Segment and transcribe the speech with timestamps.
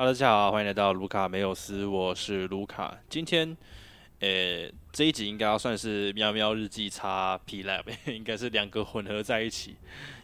[0.00, 2.98] Hello，大家好，欢迎来到卢卡梅有斯，我是卢卡。
[3.10, 3.54] 今天，
[4.20, 9.76] 呃，这一集应该要算是喵喵日记叉 P Lab， 应该是两个混合在一起，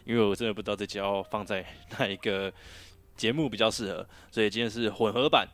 [0.03, 2.51] 因为我真的不知道这集要放在哪一个
[3.15, 5.47] 节目比较适合，所以今天是混合版。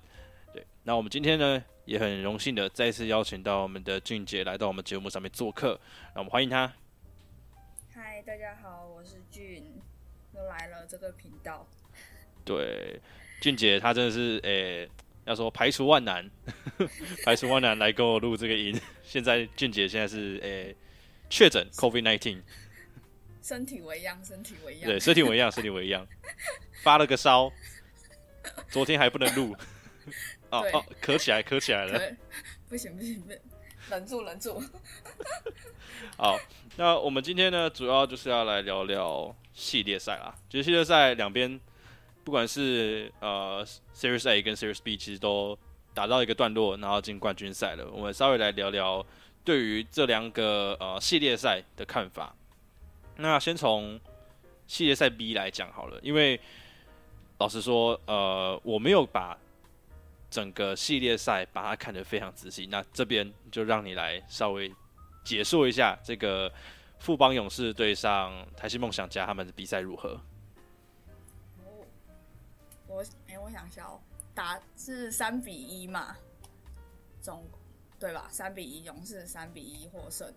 [0.54, 5.78] 对，那我们今天呢，也很荣幸的再次邀请到我们的俊杰来到我们节目上面做客，
[6.16, 6.71] 让我们欢迎他。
[7.94, 9.66] 嗨，大家好，我是俊，
[10.33, 11.68] 又来了这个频道。
[12.46, 13.02] 对。
[13.43, 14.89] 俊杰他真的是诶，
[15.25, 16.32] 要说排除万难，
[17.25, 18.79] 排除万难来跟我录这个音。
[19.04, 20.74] 现在俊杰现在是诶
[21.29, 22.42] 确诊 COVID nineteen，
[23.42, 26.07] 身体为恙，身体为恙，对，身体为恙， 身体为恙，
[26.83, 27.52] 发了个烧，
[28.69, 29.54] 昨天还不能录，
[30.50, 32.00] 哦哦，咳起来，咳起来了，
[32.69, 33.39] 不行不行不行，
[33.89, 34.64] 忍住忍住。
[36.16, 36.39] 好，
[36.77, 41.59] 那我们今天呢，主要就是要来聊聊系列赛啦，其实系列赛两边。
[42.23, 45.57] 不管是呃 Series A 跟 Series B，其实都
[45.93, 47.89] 打到一个段落，然后进冠军赛了。
[47.91, 49.05] 我们稍微来聊聊
[49.43, 52.35] 对于这两个呃系列赛的看法。
[53.17, 53.99] 那先从
[54.65, 56.39] 系列赛 B 来讲好了，因为
[57.39, 59.37] 老实说，呃，我没有把
[60.30, 62.67] 整个系列赛把它看得非常仔细。
[62.71, 64.73] 那这边就让你来稍微
[65.23, 66.52] 解说一下这个
[66.99, 70.19] 富邦勇士对上台西梦想家他们的比赛如何。
[72.94, 73.99] 我哎，我想笑，
[74.36, 76.16] 打是三比一嘛，
[77.22, 77.44] 总
[77.99, 78.30] 对吧？
[78.31, 80.31] 三比一，勇士三比一获胜。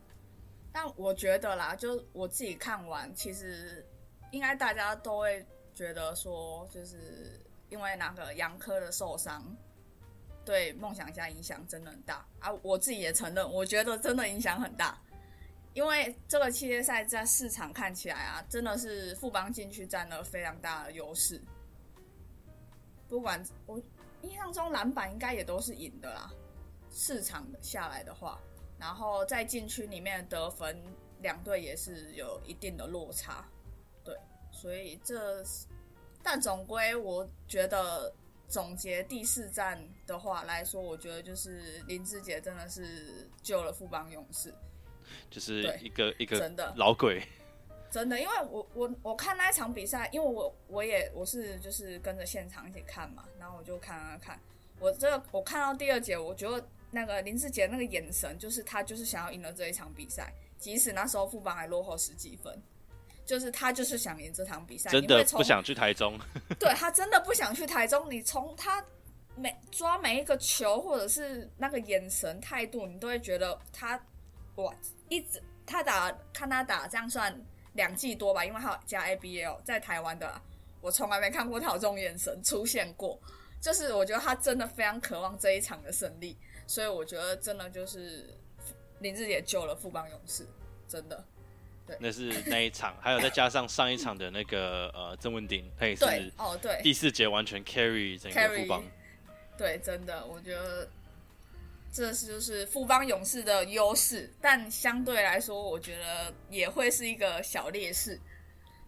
[0.73, 3.85] 但我觉得啦，就我自己看完，其实
[4.31, 9.45] 应该大家都会觉得说，就是因为那个杨科的受伤，
[10.45, 12.51] 对梦想家影响真的很大啊。
[12.63, 14.99] 我自己也承认，我觉得真的影响很大，
[15.75, 21.41] 因为这个系列赛在市场看起来啊，真的是富邦进去占了非常大的优势。
[23.09, 23.81] 不管我
[24.23, 26.31] 印象中篮板应该也都是赢的啦，
[26.91, 28.41] 市场下来的话，
[28.79, 30.83] 然后在禁区里面得分，
[31.21, 33.47] 两队也是有一定的落差，
[34.05, 34.17] 对，
[34.51, 35.45] 所以这
[36.23, 38.13] 但总归我觉得
[38.49, 44.53] 总结第四战的话来说，我觉得就是林志杰真的是救了富邦勇士，
[45.31, 46.75] 就是一个一个真的。
[46.77, 47.23] 老鬼。
[47.97, 54.41] 真的，因为我我我看那一场比赛，因为我我也我是就是跟着现场一起看嘛，然后我就看看看，
[54.79, 62.55] 我这个我看到第二节，我觉得那个林志杰那个眼神，就是他就是想要赢了这一场比赛，即使那时候副帮还落后十几分，
[63.25, 66.21] 就是他就是想赢这场比赛，真的不想去台中，
[66.61, 68.85] 对他真的不想去台中，你从他
[69.37, 73.99] 每抓每一个球或者是那个眼神态度，你都会觉得他
[74.57, 74.71] 哇，
[75.09, 77.35] 一直他打看他打这样算。
[77.77, 80.41] 两季多吧，因为还有加 ABL 在台湾的，
[80.81, 83.21] 我从来没看过他有这种眼神出现过。
[83.61, 88.35] 就是我觉得他真的非常渴望这一场的胜利，所以我觉得真的就是
[89.01, 90.47] 林志杰救了富邦勇士，
[90.89, 91.25] 真的。
[91.87, 96.05] 对，那是那一场，还有再加上上一场的那个呃郑文鼎，他也是
[96.37, 98.85] 哦对，第四节完全 carry 整个富邦。
[99.57, 100.89] 对，真的，我觉得。
[101.93, 108.21] 这是就是富邦勇士的优势，但相对来说，我觉得也会是一个小劣势。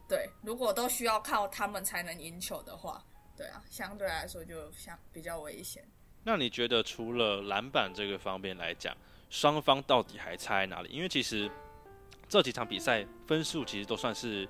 [0.06, 3.02] 对，如果都需要靠他们才能赢球的话，
[3.36, 5.82] 对啊，相对来说就相比较危险。
[6.22, 8.94] 那你觉得除了篮板这个方面来讲，
[9.30, 10.90] 双方到底还差在哪里？
[10.90, 11.50] 因为其实
[12.28, 14.46] 这几场比赛分数其实都算是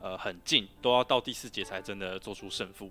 [0.00, 2.90] 呃很近，都要到第四节才真的做出胜负。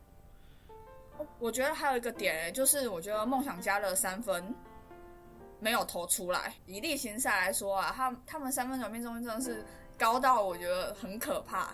[1.39, 4.55] 我觉得还有一个点，就是我觉得梦想家的三分。
[5.59, 6.53] 没有投出来。
[6.65, 9.65] 以例行赛来说啊，他他们三分球命中率真的是
[9.97, 11.73] 高到我觉得很可怕。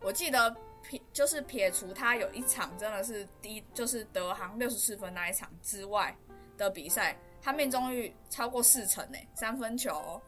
[0.00, 6.16] 我记得撇就是撇除他有一场真的是低，就是德行六十四分那一场之外
[6.56, 10.20] 的比赛，他命中率超过四成呢，三分球。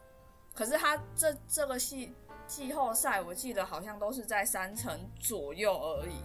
[0.53, 2.13] 可是他这这个系
[2.45, 6.19] 季后赛，我记得好像都是在三成左右而已。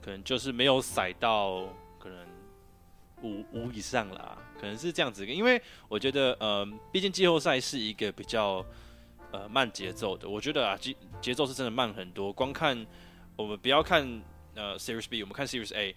[0.00, 1.64] 可能就是没有踩到，
[1.98, 2.26] 可能。
[3.22, 8.64] 五五以上啦，可能是这样子，因为我觉得，呃，毕竟季后赛是一个比较
[9.32, 10.28] 呃慢节奏的。
[10.28, 12.32] 我觉得啊，节节奏是真的慢很多。
[12.32, 12.86] 光看
[13.34, 14.22] 我们不要看
[14.54, 15.96] 呃 Series B，我们看 Series A，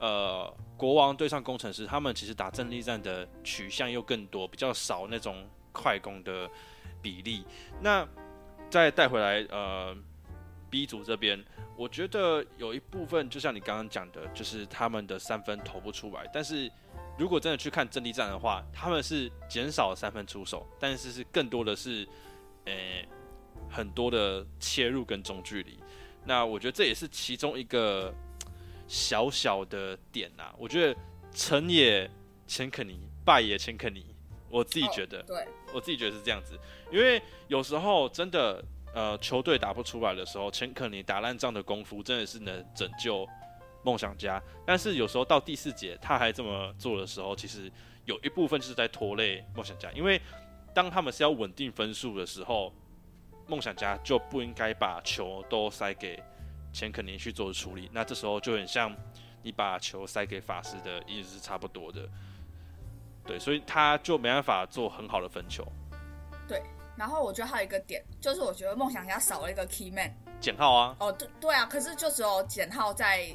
[0.00, 6.50] 呃，国王对上工程师，他们其实打阵地战的取向又更多，比较少那种快攻的
[7.00, 7.44] 比例。
[7.80, 8.06] 那
[8.68, 9.96] 再带回来，呃
[10.76, 11.42] ，B 组这边。
[11.74, 16.28] 我觉得有一部分，就像你刚刚讲的，就是他们的三分投不出来。
[16.34, 16.70] 但是
[17.16, 22.06] 如果真的去看阵地战的话，他们是减少三分出手，但是是更多的是，
[22.66, 22.74] 呃，
[23.70, 25.78] 很多的切入跟中距离。
[26.26, 28.12] 那我觉得这也是其中一个，
[28.86, 31.00] 小小的点啊，我觉得
[31.32, 32.10] 成也
[32.46, 34.14] 钱肯尼，败也钱肯尼，
[34.50, 36.58] 我自己觉得，对，我自己觉得是这样子，
[36.92, 38.62] 因为有时候真的，
[38.96, 43.28] 呃，球队打不出来的时候，钱肯尼打烂仗的功夫真的是能拯救
[43.84, 47.70] 梦想家，但是有时候到第四节他还这么做的时候，其实
[48.06, 50.18] 有一部分是在拖累梦想家，因为
[50.74, 52.72] 当他们是要稳定分数的时候，
[53.46, 56.18] 梦想家就不应该把球都塞给。
[56.72, 58.94] 钱肯尼去做处理，那这时候就很像
[59.42, 62.06] 你把球塞给法师的意思是差不多的，
[63.24, 65.66] 对，所以他就没办法做很好的分球。
[66.46, 66.62] 对，
[66.96, 70.10] 然后我觉得还有一个点，就是我觉得梦想家少了一个 key man，
[70.40, 70.96] 简浩啊。
[71.00, 73.28] 哦，对对啊，可是就只有简浩在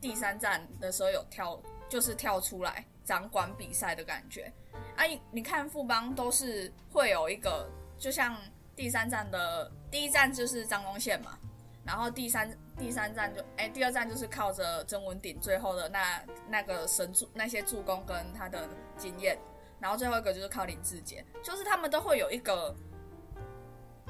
[0.00, 4.52] 第三站的时候有跳，就是跳出来掌管比赛的感觉。
[4.96, 7.68] 啊，你看富邦都是会有一个，
[7.98, 8.36] 就像
[8.74, 11.38] 第三站的第一站就是张东宪嘛，
[11.84, 12.50] 然后第三。
[12.78, 18.66] 第三站就哎，第二站就是靠着曾文鼎最后的那那个神助那些助攻跟他的
[18.96, 19.38] 经验，
[19.78, 22.74] 然后最后一个就是靠林志杰，就是他们都会有一个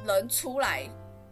[0.06, 0.88] 人出来，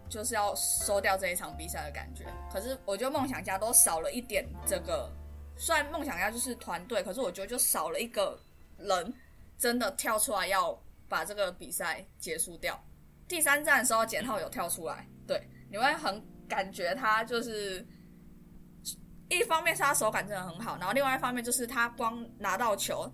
[0.08, 2.24] 就是要收掉这一场比赛的感觉。
[2.52, 5.10] 可是我觉得梦想家都少了一点这个，
[5.56, 8.40] 虽然梦想家就是团队，可是我觉得就少了一个
[8.78, 9.12] 人
[9.58, 10.76] 真的跳出来要
[11.08, 12.78] 把这个比赛结束掉。
[13.26, 16.22] 第三站的时候简浩有跳出来，对，你会很。
[16.48, 17.86] 感觉他就是
[19.28, 23.06] 一方面是他手感真的很好，然后另外一方面就是他光拿到球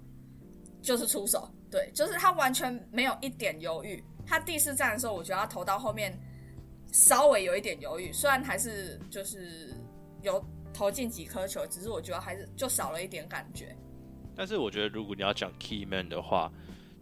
[0.81, 4.01] 就是出手，对，就是他完全没有一点犹豫。
[4.27, 6.19] 他第四站的时候，我觉得他投到后面
[6.93, 9.75] 稍微有一点犹豫，虽然还是就是
[10.23, 13.77] 有投进几颗球，只是我觉得还是就少了一点感觉。
[14.35, 16.53] 但是我觉得如果你要讲 key man 的话，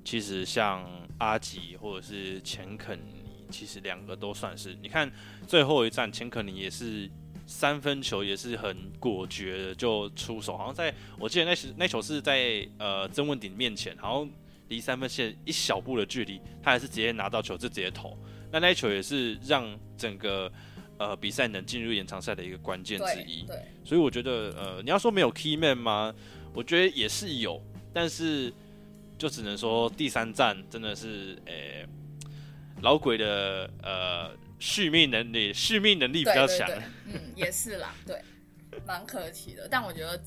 [0.05, 0.85] 其实像
[1.19, 3.23] 阿吉或者是钱肯尼。
[3.51, 5.13] 其实两个都算是，你看
[5.47, 7.07] 最后一站，钱肯尼也是
[7.47, 14.31] 三分球也是很果决的就出手，好像在我记得那时那球是在呃曾文鼎面前，好像
[14.69, 18.17] 离三分线一小步的距离，他还是直接拿到球就直接投，
[18.51, 20.51] 那那一球也是让整个
[20.99, 23.43] 呃比赛能进入延长赛的一个关键之一。
[23.47, 26.15] 对，所以我觉得呃你要说没有 key man 吗？
[26.55, 27.63] 我觉得也是有，
[27.93, 28.53] 但是
[29.17, 31.87] 就只能说第三站真的是诶。
[32.81, 36.69] 老鬼的呃续命能力，续命能力比较强。
[37.07, 38.21] 嗯，也是啦，对，
[38.85, 39.69] 蛮可惜的。
[39.71, 40.21] 但我觉得，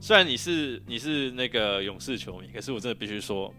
[0.00, 3.52] 虽然你是你是那个勇士球迷，可是我真的必须说，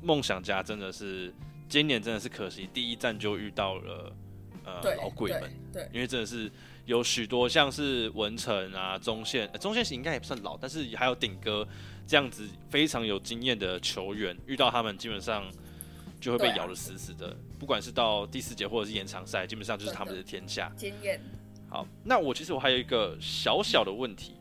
[0.00, 1.34] 梦想家真的是
[1.68, 4.16] 今年真的是可惜，第一站就遇到了
[4.64, 5.52] 呃老鬼们。
[5.72, 6.50] 对，因为真的是
[6.86, 11.66] 有许多像是文成啊、中线，中线应该也不算老，但是还有顶哥
[12.06, 15.44] 这样子非常有经验的球员，遇到他们基本上。
[16.20, 20.68] 就会被咬得死死的，不管是到第四节或者是延长赛，基本上就是他们的天下。
[20.76, 21.20] 经验。
[21.68, 24.34] 好，那我其实我还有一个小小的问题，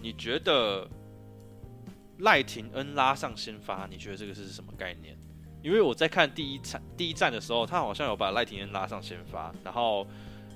[0.00, 0.88] 你觉得
[2.18, 5.16] 赖廷恩拉上先发，你觉得这个是什么概念？
[5.62, 10.06] 因为我在看第一场第一站的时候，他好像有把赖廷恩拉上先发，然后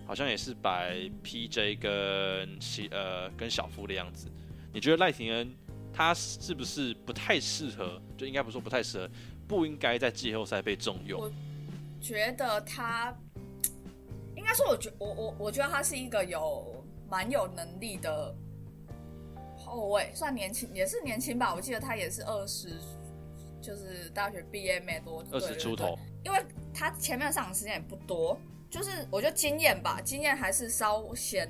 [0.07, 0.95] 好像也是摆
[1.25, 4.29] PJ 跟西呃跟小夫的样子。
[4.73, 5.53] 你觉得赖廷恩
[5.93, 8.01] 他是不是不太适合？
[8.17, 9.11] 就应该不说不太适合。
[9.49, 11.21] 不应该在季后赛被重用。
[11.21, 11.29] 我
[12.01, 13.13] 觉得他
[14.37, 18.33] 应该说，我觉我我我觉得他是一个有蛮有能力的
[19.71, 21.55] 后卫，算年轻也是年轻吧。
[21.55, 22.71] 我记得他也是二十，
[23.63, 25.99] 就是大学毕业没多二十出头。
[26.25, 26.39] 因为
[26.75, 31.49] 他前面上场时间也不多，就是我觉得经验吧，经验还是稍显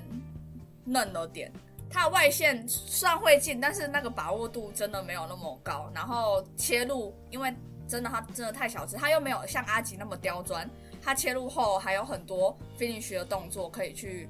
[0.85, 1.51] 嫩了点。
[1.89, 5.91] 他的外线算会进，但是那个把握度真的没有那么高。
[5.93, 7.53] 然后切入，因为
[7.85, 10.69] 真的，他真的太小只，他又没有像阿吉那么刁钻。
[11.01, 14.29] 他切入后还有很多 finish 的动作可以去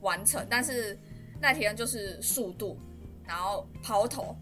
[0.00, 0.98] 完成，但是
[1.40, 2.76] 那天就是速度，
[3.26, 4.36] 然后抛投。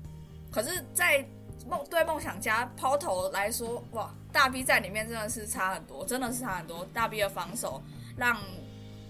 [0.51, 1.25] 可是，在
[1.67, 6.85] 梦对梦想家抛投来说，哇，大 B 在里面真的是差很多，真的是差很多。
[6.93, 7.83] 大 B 的防守
[8.17, 8.41] 让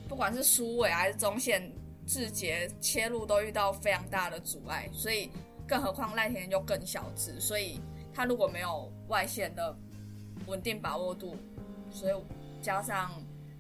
[0.09, 1.73] 不管是苏伟还是中线
[2.07, 5.31] 志杰切入都遇到非常大的阻碍，所以
[5.67, 7.81] 更何况赖田又更小只，所以。
[8.13, 9.75] 他如果没有外线的
[10.47, 11.37] 稳定把握度，
[11.93, 12.15] 所以
[12.61, 13.09] 加上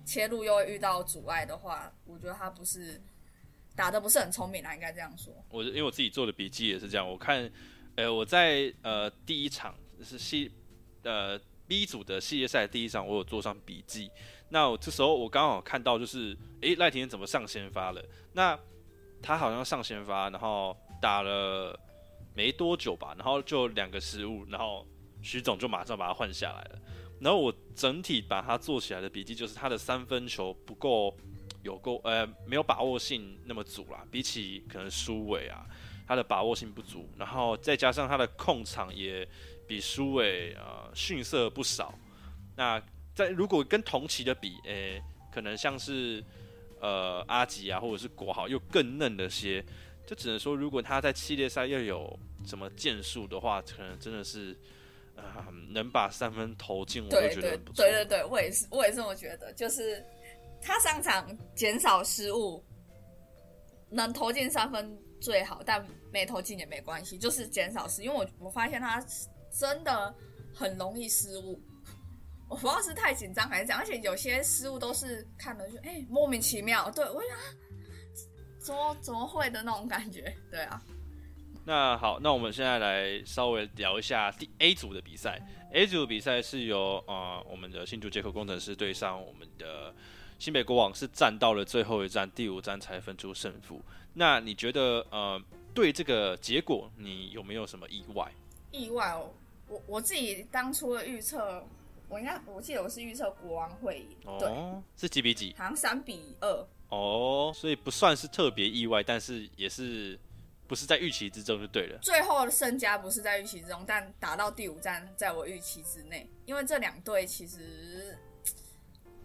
[0.04, 3.00] 切入又遇到阻碍的话，我觉得他不是
[3.74, 5.32] 打的不是很聪明啊，应该这样说。
[5.50, 7.50] 我因为我自己做的笔记也是这样，我看，
[7.96, 10.50] 呃，我在呃第一场是系
[11.02, 14.10] 呃 B 组的系列赛第一场，我有做上笔记。
[14.48, 18.04] 那我这时候我刚好看到就是，诶，赖廷怎么上先发了？
[18.32, 18.58] 那
[19.22, 21.78] 他好像上先发，然后打了。
[22.32, 24.86] 没多久吧，然后就两个失误，然后
[25.20, 26.78] 徐总就马上把他换下来了。
[27.20, 31.14] 然后我整体把他做起来的笔记就是他的三分球不够
[31.62, 35.66] 有够呃没有把握性那么足啦，比起可能苏伟啊，
[36.06, 39.26] 他的把握性不足，然后再加上他的控场也
[39.66, 41.94] 比苏伟呃逊色不少。
[42.56, 42.82] 那
[43.14, 45.02] 在如果跟同期的比，诶、
[45.32, 46.22] 可能像是
[46.80, 49.64] 呃阿吉啊，或者是国豪又更嫩了些，
[50.06, 54.56] 就只能说如果他在系列赛又有什么建树的话，可能真的是。
[55.16, 57.84] 啊，能把三分投进，我就对对觉得很不错。
[57.84, 59.52] 对对对，我也是，我也这么觉得。
[59.52, 60.02] 就是
[60.62, 62.64] 他上场减少失误，
[63.90, 68.02] 能投进三分最好，但没投进也没关系，就是减少失。
[68.02, 69.04] 因为我我发现他
[69.58, 70.14] 真的
[70.54, 71.60] 很容易失误，
[72.48, 77.38] 我不知道是太紧张还是怎样，而且有些失误都是看了就哎、莫名其妙，对我想
[78.60, 80.82] 怎么怎么会的那种感觉，对啊。
[81.64, 85.40] 那好，那我们现在来稍微聊一下第 A 组的比赛。
[85.72, 89.94] A 组比赛是由呃我们的新竹接口工程师对上我们的
[90.40, 93.78] 新北国王，是战到了最后一战第五战才分出胜负。
[94.14, 95.38] 那你觉得呃
[95.74, 98.32] 对这个结果你有没有什么意外？
[98.70, 99.30] 意外哦，
[99.68, 101.62] 我我自己当初的预测，
[102.08, 105.54] 我应该我记得我是预测国王会赢，对，哦，是几比几？
[105.58, 110.18] 好像三比二，哦，所以不算是特别意外，但是也是
[110.66, 111.98] 不是在预期之中就对了。
[112.00, 118.16] 最后的胜家不是在预期之中，但打到第五站在我预期之内，因为这两队其实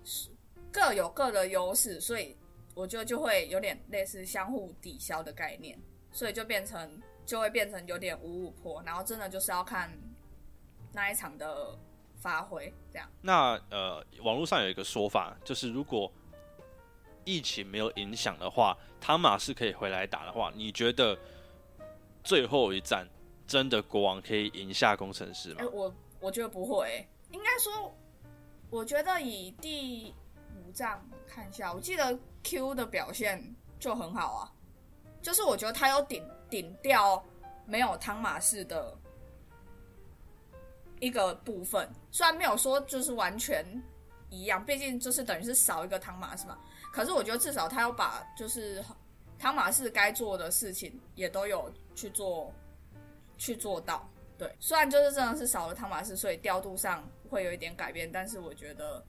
[0.04, 0.30] 是
[0.76, 2.36] 各有各的优势，所以
[2.74, 5.80] 我觉得就会有点类似相互抵消的概念，
[6.12, 9.90] 所以就变成就会变成有点五五坡，然后真的就是要看
[10.92, 11.80] 那一场的
[12.20, 13.10] 发挥，这样。
[13.22, 16.12] 那呃，网络上有一个说法，就是如果
[17.24, 21.18] 疫情没有影响的话，汤马是可以回来打的话，你觉得
[22.22, 23.08] 最后一战
[23.48, 25.66] 真的国王可以赢下工程师吗哎、？
[25.68, 27.96] 我我觉得不会欸、应该说，
[28.70, 30.14] 我觉得以第
[30.76, 33.42] 五战看一下，我记得 Q 的表现
[33.80, 34.52] 就很好啊，
[35.22, 37.24] 就是我觉得他有顶顶掉
[37.66, 38.94] 没有汤马士的
[41.00, 43.66] 一个部分，虽然没有说就是完全
[44.30, 46.60] 一样，毕竟就是等于是少一个汤马士嘛，
[46.92, 48.84] 可是我觉得至少他有把就是
[49.40, 52.52] 汤马士该做的事情也都有去做
[53.38, 54.06] 去做到。
[54.38, 59.02] 对，虽然就是真的是少了汤马斯，所以调度上会有一点改变，但是我觉得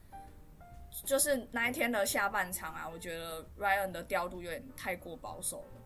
[1.06, 5.80] 就是那一天的下半场啊，我觉得 Ryan 的调度有点太过保守了，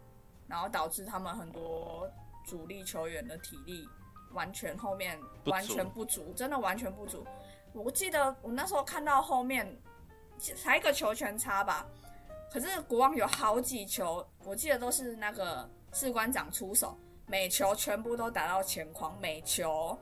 [0.48, 2.10] 然后导致他们很多
[2.46, 3.86] 主力球员的体力
[4.32, 7.24] 完全后面完全不足，真的完全不足。
[7.74, 9.78] 我记得我那时候看到后面
[10.38, 11.86] 才一个球权差吧，
[12.50, 19.96] 可是国王有好几球，我记得都是那个士官长出手，每球全部都打到前框，每球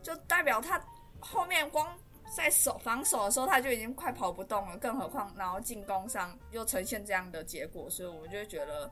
[0.00, 0.80] 就代表他
[1.18, 1.86] 后面光
[2.34, 8.90] 在守防守的时候他就已经快跑不动了，更何况然后进攻上又呈现这样的结果，所以我就觉得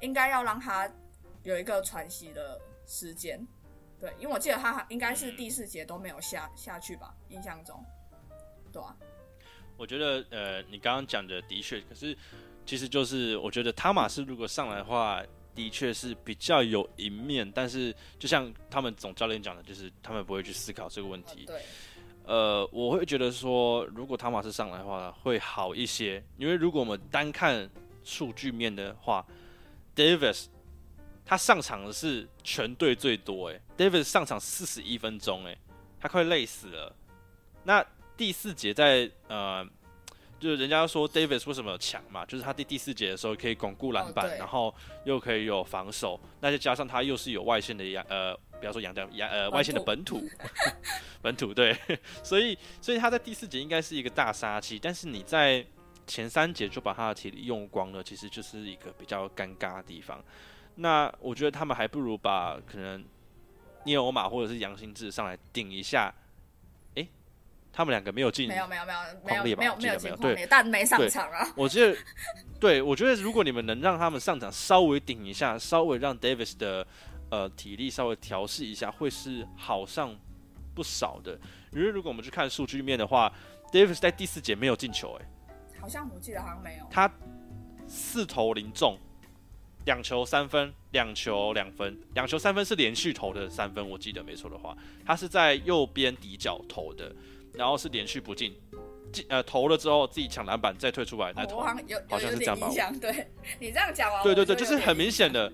[0.00, 0.90] 应该要让他
[1.44, 3.40] 有一个喘息的时间。
[3.98, 7.82] 对，因为我记得他应该是第四节都没有下下去吧，印象中，
[8.70, 8.94] 对啊，
[9.78, 12.14] 我觉得呃，你刚刚讲的的确，可是
[12.66, 15.22] 其实就是我觉得汤马斯如果上来的话，
[15.54, 21.46] 的确是比较有赢面，但是就像他们总教练讲的，就是他们不会去思考这个问题。
[21.46, 21.62] 对，
[22.26, 27.70] 呃，我会觉得说，如果汤马斯上来的话会好一些，因为如果我们单看
[28.02, 29.24] 数据面的话
[29.94, 30.46] ，Davis
[31.24, 35.56] 他上场的是全队最多，诶 d a v i s 上场四十一分钟，诶，
[36.00, 36.94] 他快累死了。
[37.64, 37.84] 那
[38.16, 39.66] 第四节在呃，
[40.38, 44.74] 就是人家说 Davis 为什么强嘛，就是他第第四节的时候可以巩固篮板，哦然后
[45.04, 50.22] 又可以有防守，那再加上他又是有外线的洋呃，不要说洋将洋呃外线的本土，
[51.22, 51.74] 本土对，
[52.22, 55.64] 所以所以他在第四节应该是一个大杀器，但是你在
[56.06, 60.22] 前三节就把他的体力用光了，其实就是一个比较尴尬的地方。
[60.74, 63.02] 那我觉得他们还不如把可能
[63.84, 66.14] 聂欧马或者是杨新志上来顶一下。
[67.76, 71.46] 诶，他们两个没有进没有没有没有没有没有没有进但没上场啊。
[71.54, 71.98] 我觉得，
[72.58, 76.86] 对我觉得如果你们能让他们上场稍微顶一下，稍微让 Davis 的
[77.30, 80.16] 呃体力稍微调试一下，会是好上
[80.74, 81.38] 不少的。
[81.72, 83.30] 因为如果我们去看数据面的话
[83.70, 85.26] ，Davis 在第四节没有进球、诶，
[85.78, 86.86] 好像我记得好像没有。
[86.90, 87.10] 他
[87.86, 88.98] 四投零中，
[89.84, 97.14] 两球三分，两球两分，两球三分是连续投的三分，我记得没错的话，他是在右边底角投的，
[97.56, 98.54] 然后是连续不进，
[99.12, 102.70] 进呃投了之后自己抢篮板再退出来再投好像有好有有像是这样吧
[103.00, 103.26] 对
[103.58, 105.52] 你这样讲完，对对对，就就是很明显的，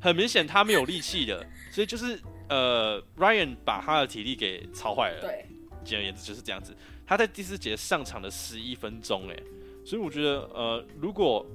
[0.00, 5.20] 很明显他没有力气的，所以就是呃，Ryan 把他的体力给操坏了。
[5.22, 5.46] 对，
[5.84, 6.76] 简而言之就是这样子。
[7.06, 9.36] 他在第四节上场了十一分钟，哎，
[9.84, 11.46] 所以我觉得呃，如果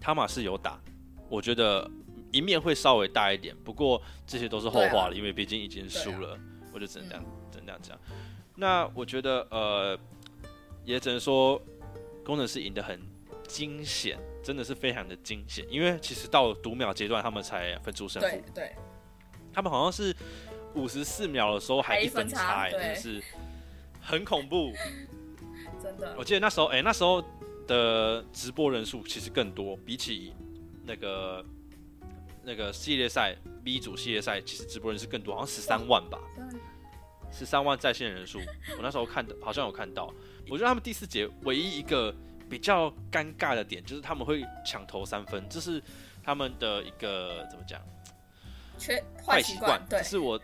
[0.00, 0.80] 汤马是有打，
[1.28, 1.88] 我觉得
[2.32, 3.54] 赢面会稍微大一点。
[3.64, 6.38] 不过这些都是后话了，因为毕竟已经输了，
[6.72, 7.98] 我就只能这样，只能这样讲。
[8.54, 9.98] 那我觉得呃，
[10.84, 11.60] 也只能说
[12.24, 13.00] 工程师赢得很
[13.46, 15.64] 惊险，真的是非常的惊险。
[15.70, 18.28] 因为其实到读秒阶段，他们才分出胜负。
[18.54, 18.74] 对，
[19.52, 20.14] 他们好像是
[20.74, 23.22] 五十四秒的时候还一分差，真的是
[24.00, 24.72] 很恐怖。
[25.82, 27.24] 真的，我记得那时候，哎，那时候。
[27.66, 30.34] 的直播人数其实更多，比起
[30.84, 31.44] 那个
[32.42, 36.18] 那个系列赛 B 组系列赛，其实直播人是更多，好像十三万吧，
[37.32, 38.38] 十三万在线人数。
[38.76, 40.12] 我那时候看的，好像有看到。
[40.48, 42.14] 我觉得他们第四节唯一一个
[42.48, 45.82] 比较尴尬的点，就是他们会抢投三分，这是
[46.22, 47.80] 他们的一个怎么讲？
[48.78, 49.80] 缺坏习惯。
[49.88, 50.40] 对，是我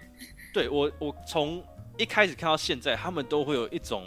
[0.53, 1.65] 对我我从
[1.99, 4.05] 一开始看到现在，他们都会有一种。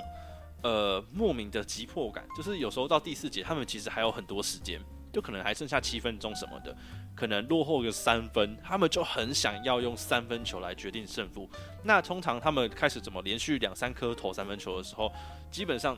[0.61, 4.77] 呃，莫名的急迫感，就是有时候到第四节，他们其实还有很多时间，
[5.11, 6.75] 就可能还剩下七分钟什么的，
[7.15, 11.49] 可能落后个三分，他们就很想要用三分球来决定胜负。
[11.83, 15.11] 那通常他们开始怎么连续两三颗投三分球的时候，
[15.51, 15.97] 基本上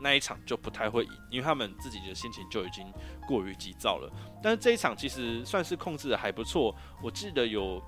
[0.00, 2.86] 那一场就不太会赢，因为他们自己的心情就已经
[3.26, 4.10] 过于急躁了。
[4.42, 7.82] 但是这一场其实算是控制的还不错，我记得有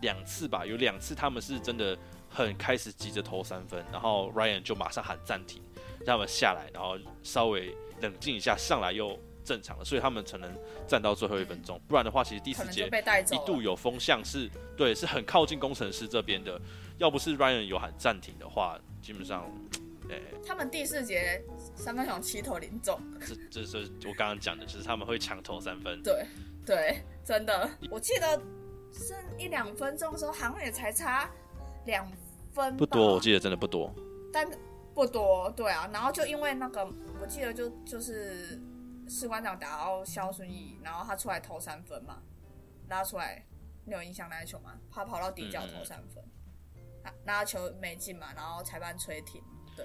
[0.00, 1.98] 两次吧，有两次他们是真的。
[2.32, 5.60] 很开始急着投三分，然后 Ryan 就马上喊暂停，
[6.06, 9.18] 让他们下来，然后稍微冷静一下，上来又
[9.50, 10.48] 正常的，所以他们才能
[10.86, 11.80] 站到最后一分钟。
[11.88, 12.88] 不然的话，其实第四节
[13.32, 16.60] 一度有风向是对，是很靠近工程师这边的。
[16.98, 19.50] 要不是 Ryan 有喊暂停的话，基本上，
[20.08, 21.42] 诶，他们第四节
[21.74, 23.00] 三分球七投零中。
[23.50, 26.00] 这这是我刚刚讲的，就是他们会抢投三分。
[26.04, 26.24] 对
[26.64, 28.40] 对，真的，我记得
[28.92, 31.28] 剩一两分钟的时候，好像也才差。
[31.86, 32.06] 两
[32.52, 33.90] 分不多，我记得真的不多，
[34.30, 34.46] 但
[34.94, 35.88] 不多，对啊。
[35.90, 36.84] 然后就因为那个，
[37.18, 38.60] 我记得就就是
[39.10, 42.22] 士官长打到肖顺义，然后他出来投三分嘛，
[42.88, 43.44] 拉出来，
[43.84, 44.78] 你有印象那球吗？
[44.88, 46.22] 他跑到底角投三分，
[47.02, 49.42] 那那球没进嘛，然后裁判吹停，
[49.76, 49.84] 对，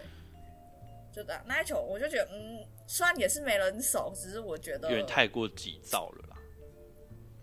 [1.12, 1.42] 就这样。
[1.48, 6.38] 那球我就觉得，嗯，虽然也是没人守，只是我觉得有点太过急躁了啦。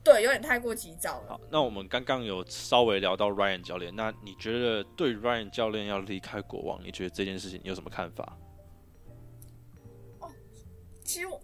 [0.05, 1.31] 对，有点太过急躁了。
[1.31, 8.39] 好，那我们刚刚有稍微聊到 Ryan 教练，那你觉得对 Ryan 教练要离开国王，你觉得这件事情你有什么看法？
[10.21, 10.31] 哦，
[11.05, 11.41] 其实我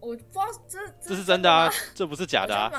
[0.00, 2.70] 我不知道这这是真的啊， 这不是假的啊。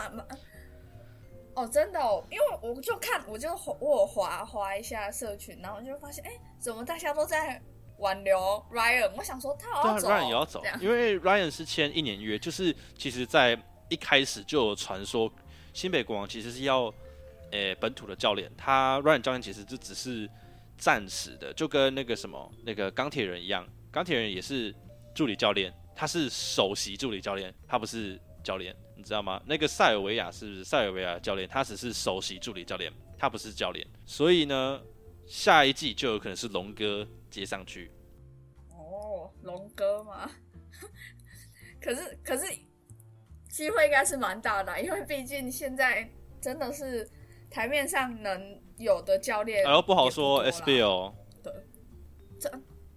[1.53, 7.61] 哦，真的哦，因为我就看，我就我滑滑一下社群，然后就发现，哎，怎么大家都在
[7.97, 8.39] 挽留
[8.71, 9.11] Ryan？
[9.17, 15.29] 我想说他要走，Ryan 也要走，因为 Ryan 是签一年约，就是其实，在一开始就有传说，
[15.73, 16.91] 新北国王其实是要，
[17.51, 20.29] 诶本土的教练，他 Ryan 教练其实就只是
[20.77, 24.73] 暂时的，就跟那个什么那个钢铁人一样，钢铁人也是
[25.13, 29.41] 助理教练，他是首席助理教练，他不是教练，你知道吗？
[29.45, 34.81] 那个塞尔维亚是不是塞尔维亚教练，他只是首席助理教练，他不是教练，所以呢，
[35.25, 37.91] 下一季就有可能是龙哥接上去。
[38.69, 40.29] 哦，龙哥吗？
[41.81, 42.45] 可 是可是。
[43.51, 47.05] 机会应该是蛮大的，因为毕竟现在真的是
[47.49, 51.13] 台面上能有的教练，哎，不好说 SBL。
[51.43, 51.53] 对，
[52.39, 52.49] 这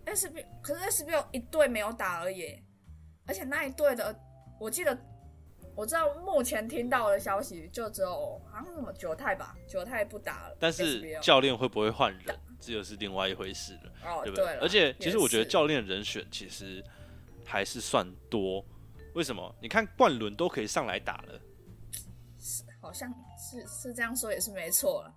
[0.06, 2.62] SBL 可是 SBL 一队没有打而已，
[3.26, 4.14] 而且那一队的，
[4.58, 4.96] 我记得
[5.74, 10.56] 我知道目前听到的消息就只有好像什么九泰吧，九泰不打了。
[10.60, 14.46] 但是教练会不会换人，这又是另外一回事了，哦，对不对？
[14.58, 16.84] 而且其实我觉得教练人选其实
[17.44, 18.64] 还是算多。
[19.14, 19.54] 为什么？
[19.60, 21.40] 你看冠伦都可以上来打了，
[22.38, 23.08] 是好像
[23.38, 25.14] 是是这样说也是没错了。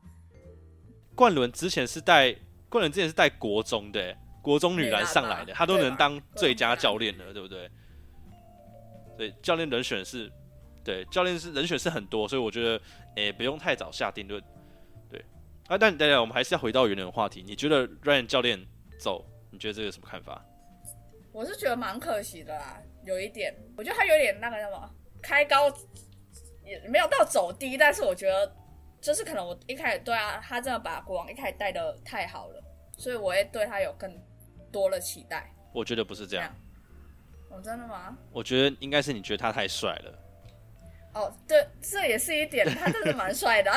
[1.15, 2.32] 冠伦之前是带
[2.70, 7.70] 冠伦之前是带国中的国中女篮上来的，他都能当最佳教练了，对不对？
[9.18, 10.32] 对，教练人选是，
[10.84, 12.82] 对，教练是人选是很多，所以我觉得，
[13.16, 14.42] 诶，不用太早下定论。
[15.10, 15.20] 对，
[15.68, 18.64] 啊，但大家我们还是要回到原的话题，你觉得 Ryan 教练
[19.00, 20.46] 走，你觉得这个什么看法？
[21.34, 22.82] 我是觉得蛮可惜的啦。
[23.04, 24.90] 有一点，我觉得他有点那个什么
[25.22, 25.70] 开高，
[26.64, 28.56] 也没有到走低，但是我觉得
[29.00, 32.64] 就是可能我一开始对啊，他真的把国王一开始带的太好了，
[32.98, 34.12] 所以我也对他有更
[34.72, 35.54] 多的期待。
[35.74, 36.54] 我觉得不是这样。
[37.50, 38.18] 哦，真的吗？
[38.32, 40.20] 我觉得应该是你觉得他太帅了。
[41.14, 43.72] 哦，对，这也是一点，他真的蛮帅的。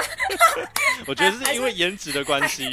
[1.06, 2.70] 我觉得是因为颜值的关系。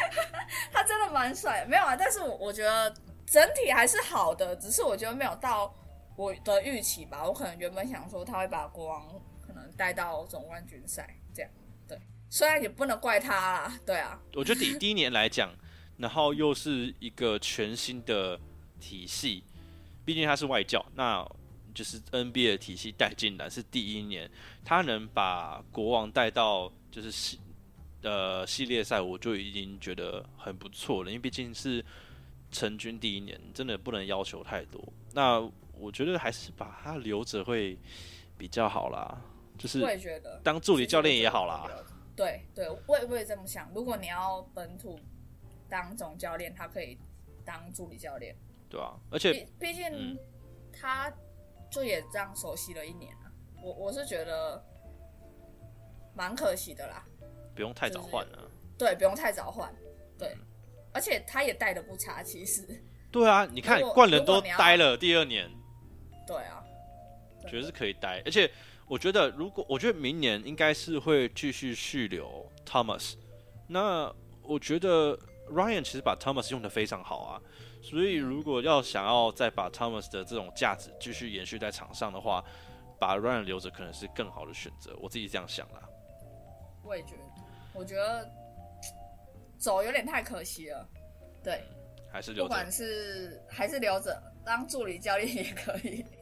[0.72, 2.94] 他真的蛮帅，没有啊，但是我我觉得
[3.26, 5.74] 整体还是好的，只是我觉得没有到。
[6.16, 9.08] 我的预期吧，我可能原本想说他会把国王
[9.40, 11.50] 可能带到总冠军赛这样，
[11.88, 14.20] 对，虽然也不能怪他啦，对啊。
[14.34, 15.50] 我觉得以第一年来讲，
[15.96, 18.38] 然后又是一个全新的
[18.78, 19.44] 体系，
[20.10, 21.24] 毕毕竟他是外教，那
[21.72, 24.28] 就是 NBA 的体系带进来是第一年，
[24.64, 27.38] 他能把国王带到就是系
[28.02, 31.84] 呃系列赛，我就已经觉得很不错了，因为毕竟是
[32.50, 34.82] 成军第一年，真的不能要求太多。
[35.12, 35.40] 那
[35.78, 37.78] 我觉得还是把他留着会
[38.36, 39.16] 比较好啦，
[39.56, 41.70] 就是我也觉得当助理教练也好啦。
[42.16, 43.70] 对对，我也我也这么想。
[43.72, 44.98] 如果你要本土
[45.68, 46.98] 当总教练，他可以
[47.44, 48.34] 当助理教练，
[48.70, 50.16] 对啊，而且毕毕竟嗯
[50.72, 51.12] 他
[51.70, 53.30] 就也这样熟悉了一年了。
[53.62, 54.64] 我我是觉得
[56.14, 57.04] 蛮可惜的啦。
[57.54, 58.50] 不用太早换了。
[58.78, 59.70] 对，不用太早换。
[60.16, 60.34] 对，
[60.94, 62.82] 而且他也带的不差，其实。
[63.10, 65.50] 对啊，你看冠人都如果你要待了第二年，
[66.26, 66.64] 对啊，
[67.48, 68.48] 觉得是可以待，而且
[68.86, 73.14] 我觉得如果我觉得明年应该是会继续续留 Thomas，
[73.66, 75.18] 那我觉得
[75.50, 77.42] Ryan 其实把 Thomas 用的非常好啊，
[77.82, 82.44] 所以如果要想要再把 Thomas 的这种价值继续延续在场上的话，
[82.98, 85.88] 把 Ryan 留着可能是更好的选择，我自己这样想啦。
[86.84, 87.22] 我也觉得，
[87.74, 88.30] 我觉得
[89.58, 90.86] 走有点太可惜了。
[91.42, 91.62] 对，
[92.12, 96.04] 还是留着不管是还是留着当助理教练也可以。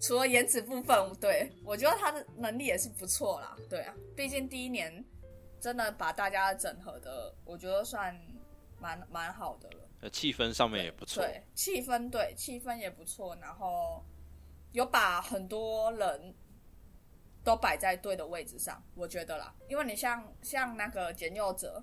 [0.00, 3.56] 除了颜值部分，对我觉得他的能力也是不错啦。
[3.68, 5.04] 对啊，毕竟第一年
[5.60, 8.14] 真的把大家整合的，我觉得算
[8.80, 9.88] 蛮蛮好的了。
[10.00, 14.04] 呃气氛上面也不错，对，气氛对气氛也不错，然后
[14.70, 16.32] 有把很多人
[17.42, 19.52] 都摆在对的位置上，我觉得啦。
[19.68, 21.82] 因为你像像那个简佑哲，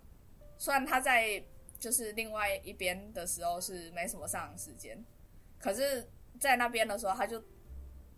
[0.58, 1.44] 虽然他在
[1.78, 5.04] 就是另外一边的时候是没什么上场时间，
[5.60, 7.44] 可是在那边的时候，他就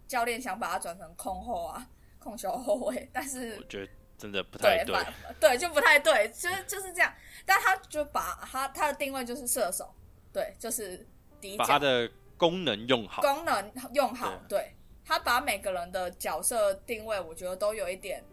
[0.05, 5.05] 教练想把他转成控后啊，控球后卫，但是我觉得真的不太对，对。
[5.39, 7.11] 对就不太对，就是就是这样。
[7.47, 9.91] 但他就把他他的定位就是射手，
[10.31, 11.07] 对，就是
[11.41, 12.07] 底角把他的
[12.37, 18.23] 功能用好，功能用好，对他把每个人的角色定位，我觉得都有一点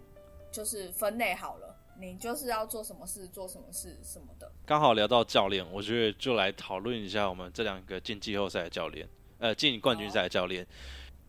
[0.51, 1.71] 就是分类好了。
[1.97, 4.51] 你就是要做什么事，做什么事什么的。
[4.67, 10.67] 刚好聊到教练，我觉得就来讨论一下我们这两个进季后赛的教练，呃，进冠军赛的教练。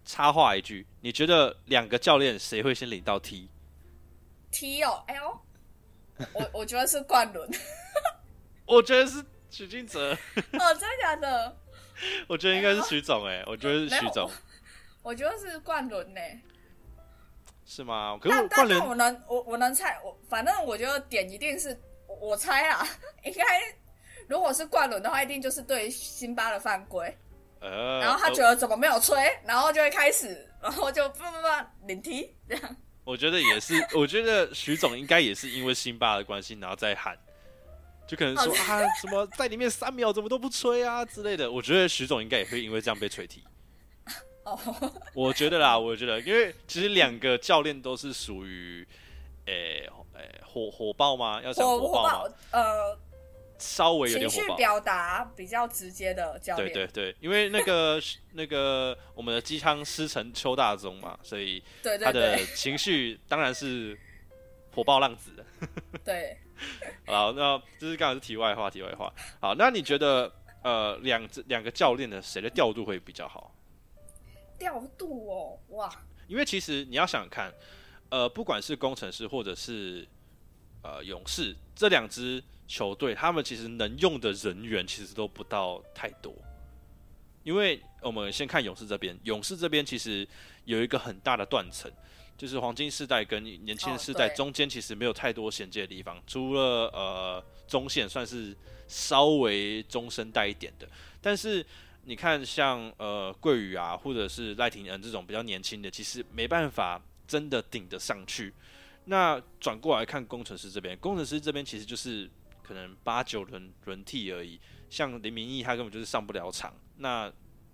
[0.04, 5.39] 插话一句，你觉得两个教练谁会先领到 T？T 哦，L，
[6.34, 7.49] 我我觉得是冠伦。
[8.65, 11.58] 我觉得是许金哲，哦，真的假的？
[12.28, 14.30] 我觉得应该是徐总，哎，我觉得是徐总，
[15.04, 16.19] 我觉得是冠伦呢。
[17.65, 18.17] 是吗？
[18.21, 22.88] 可是但我冠伦但但我能我我能猜，我反正我觉得点一定是我我猜啊，
[23.23, 23.43] 应该
[24.28, 27.15] 如果是冠伦的话，一定就是对辛巴的犯规。
[27.62, 32.75] 呃，然后他觉得怎么没有吹，然后就会开始，然后就不不不领踢这样。
[33.06, 37.18] 我觉得也是，我觉得徐总应该也是因为辛巴的关系，然后再喊，
[38.08, 41.50] 就可能说啊什么在里面三秒怎么都不吹啊之类的。
[41.50, 43.44] 我觉得徐总应该也会因为这样被吹踢。
[44.44, 44.60] 哦，
[45.13, 48.88] 我觉得啦，我觉得，因为其实两个教练都是属于，
[49.46, 51.41] 诶、诶、火火爆吗？
[51.44, 52.34] 要讲火爆吗？
[52.52, 52.98] 呃
[53.58, 54.56] 稍微有点火爆。
[54.56, 58.00] 绪表达比较直接的教对练，对对，因为那个
[58.34, 63.98] 那个我们的机枪师承邱大宗嘛，所以他的对对情绪当然是
[64.74, 65.32] 火爆浪子。
[66.04, 66.38] 对，
[67.08, 69.13] 好，那这是刚好是题外话，题外话。
[69.39, 70.32] 好，那你觉得
[70.63, 73.56] 呃两只两个教练的谁的调度会比较好？
[74.58, 75.89] 调度哦，哇，
[76.28, 77.54] 因为其实你要想想看，
[78.10, 80.08] 呃，不管是工程师或者是
[80.82, 86.34] 呃勇士这两支球队，他们其实能用的人员其实都不到太多。
[87.43, 90.28] 因为我们先看勇士这边，勇士这边其实
[90.65, 91.91] 有一个很大的断层，
[92.36, 98.56] 就是黄金世代跟年轻的世代中间其实没有太多衔接的地方，除了呃中线算是
[98.88, 100.88] 稍微中生代一点的，
[101.21, 101.63] 但是
[102.06, 108.51] 你看像呃桂宇啊，或者是赖廷恩这种比较年轻的，其实没办法真的顶得上去。
[109.06, 112.28] 那转过来看工程师这边，工程师这边其实就是
[112.65, 116.73] 可能八九轮轮替而已，像林明义他根本就是上不了场。
[116.97, 117.32] 那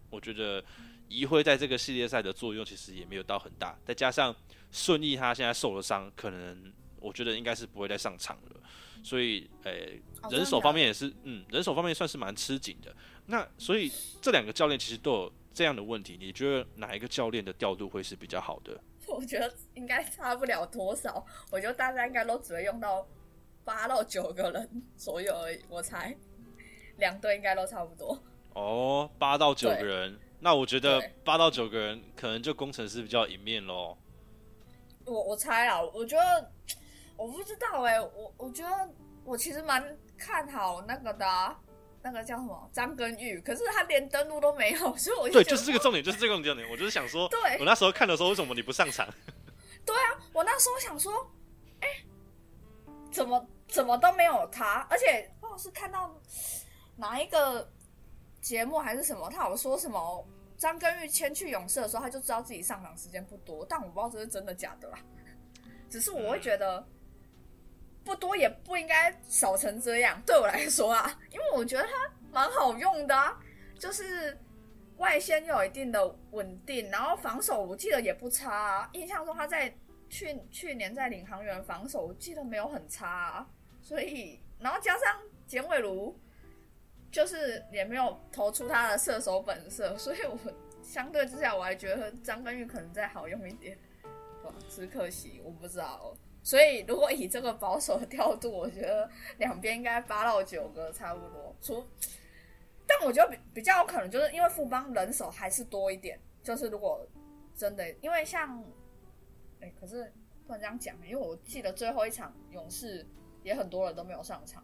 [0.10, 0.64] 我觉得
[1.08, 4.36] 移辉在这个系列赛的作用其实也没有到很大，再加上
[4.72, 8.62] 顺义他现在受了伤，可能我觉得应该是不会再上场了。
[9.04, 12.96] 所以，诶、哦人手方面也是，嗯，人手方面算是蛮吃紧的。
[13.26, 18.80] 那所以这两个教练其实都有这样的问题，你觉得哪一个教练的调度会是比较好的？
[19.08, 23.08] 我觉得应该差不了多少，我觉得大家应该都只会用到
[23.64, 26.16] 八到九个人左右而已，我猜
[26.98, 28.22] 两队应该都差不多。
[28.54, 33.98] 哦，八到九个人，那我觉得八到九个人可能就工程师比较赢面喽。
[35.06, 36.52] 我我猜啊，我觉得
[37.18, 38.90] 我不知道哎、我我觉得
[39.24, 41.58] 我其实蛮看好那个的、啊，
[42.04, 46.70] 那个叫什么张根玉，可是他连登录都没有， 所以我就对，就是这个重点，就是这个重点。
[46.70, 49.08] 我就是想说，对我那时候看的时候，为什么你不上场？
[49.86, 51.12] 对啊，我那时候想说，
[51.80, 51.88] 哎、
[53.12, 56.14] 怎么怎么都没有他，而且不知道是看到
[56.96, 57.70] 哪一个
[58.42, 65.00] 节目还是什么，他有说什么张根玉签去勇士的时候，他就知道自己上场时间不多，但我不知道这是真的假的啦。
[65.90, 66.86] 只是我会觉得
[68.04, 71.90] 不多也不应该少成这样，对我来说啊，因为我觉得他
[72.32, 73.38] 蛮好用的啊，
[73.78, 74.40] 就是
[74.98, 78.90] 外线又有一定的稳定，然后防守我记得也不差啊。
[78.94, 79.74] 印象中他在
[80.12, 83.50] 去去年在领航员防守，我记得没有很差啊。
[83.82, 86.16] 所以，然后加上简伟如，
[87.12, 90.38] 就是也没有投出他的射手本色，所以我
[90.84, 93.78] 相对之下我还觉得张根玉可能再好用一点，
[94.44, 96.14] 哇，只可惜我不知道。
[96.44, 101.56] 所以，如果以这个保守的调度，我觉得两边应该八到九个差不多。
[101.62, 101.88] 除，
[102.86, 106.20] 但我觉得比比较有可能，就是因为富邦人手还是多一点。
[106.44, 107.08] 就是如果
[107.56, 108.64] 真的，因为像，
[109.62, 110.12] 哎、可是
[110.46, 113.06] 不能这样讲，因为我记得最后一场勇士
[113.44, 114.64] 也很多人都没有上场。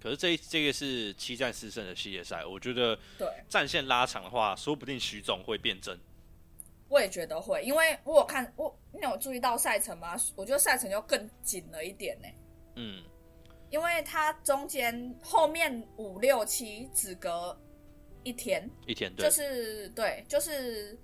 [0.00, 5.98] 可是这这个是七战四胜的系列赛，我觉得对，战线拉长的话，说不定徐总会变阵。
[6.88, 10.16] 我也觉得会，因为我有看我，你有注意到赛程吗？
[10.36, 12.28] 我觉得赛程就更紧了一点呢、
[12.76, 13.04] 嗯，
[13.70, 17.54] 因为它中间后面五六七只隔
[18.22, 20.98] 一天，一天对，就是对，就是，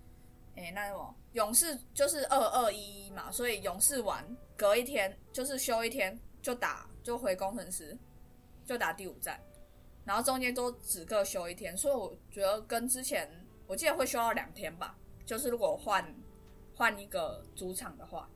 [0.56, 4.24] 哎、那什么，勇士就是二二一一嘛，所以勇士完
[4.56, 7.96] 隔一天就是休一天就打就回工程师，
[8.64, 9.40] 就打第五站，
[10.04, 13.28] 然后中间都只各休一天，所以我觉得跟之前
[13.66, 16.14] 我记得会休到两天吧，就是如果换
[16.72, 18.30] 换一个主场的话，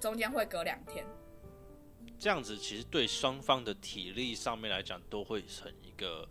[0.00, 1.06] 中间会隔两天。
[2.18, 6.26] 这样子其实对双方的体力上面来讲都会成一个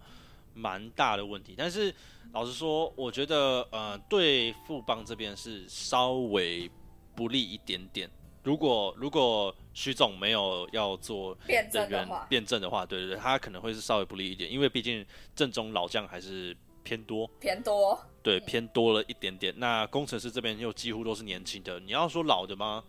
[0.56, 1.54] 蛮大的问题。
[1.56, 1.94] 但是
[2.34, 6.70] 老实说，我觉得呃，对富邦这边是稍微
[7.16, 8.10] 不利一点点。
[8.42, 17.30] 如果如果徐总没有要做辩人员证的话，辩证的话，对对对，他可能会是稍微不利一点，因为毕竟正宗老将还是偏多。
[17.40, 19.54] 偏多，对，偏多了一点点。
[19.56, 22.84] 那工程师这边又几乎都是年轻的，你要说老的吗？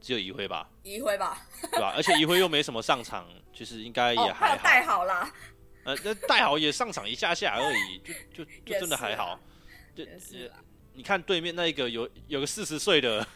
[0.00, 1.46] 只有一辉吧，一辉吧。
[1.70, 1.94] 对吧？
[1.96, 4.62] 而且一辉又没什么上场，其实应该也哦，还有还好。
[4.64, 5.32] 带好啦，
[5.84, 7.98] 呃，那戴豪也上场一下下而已，
[8.32, 9.38] 就就就真的还好。
[9.94, 10.56] 就是啦。
[10.96, 13.26] 你看对面那一个有有个四十岁的，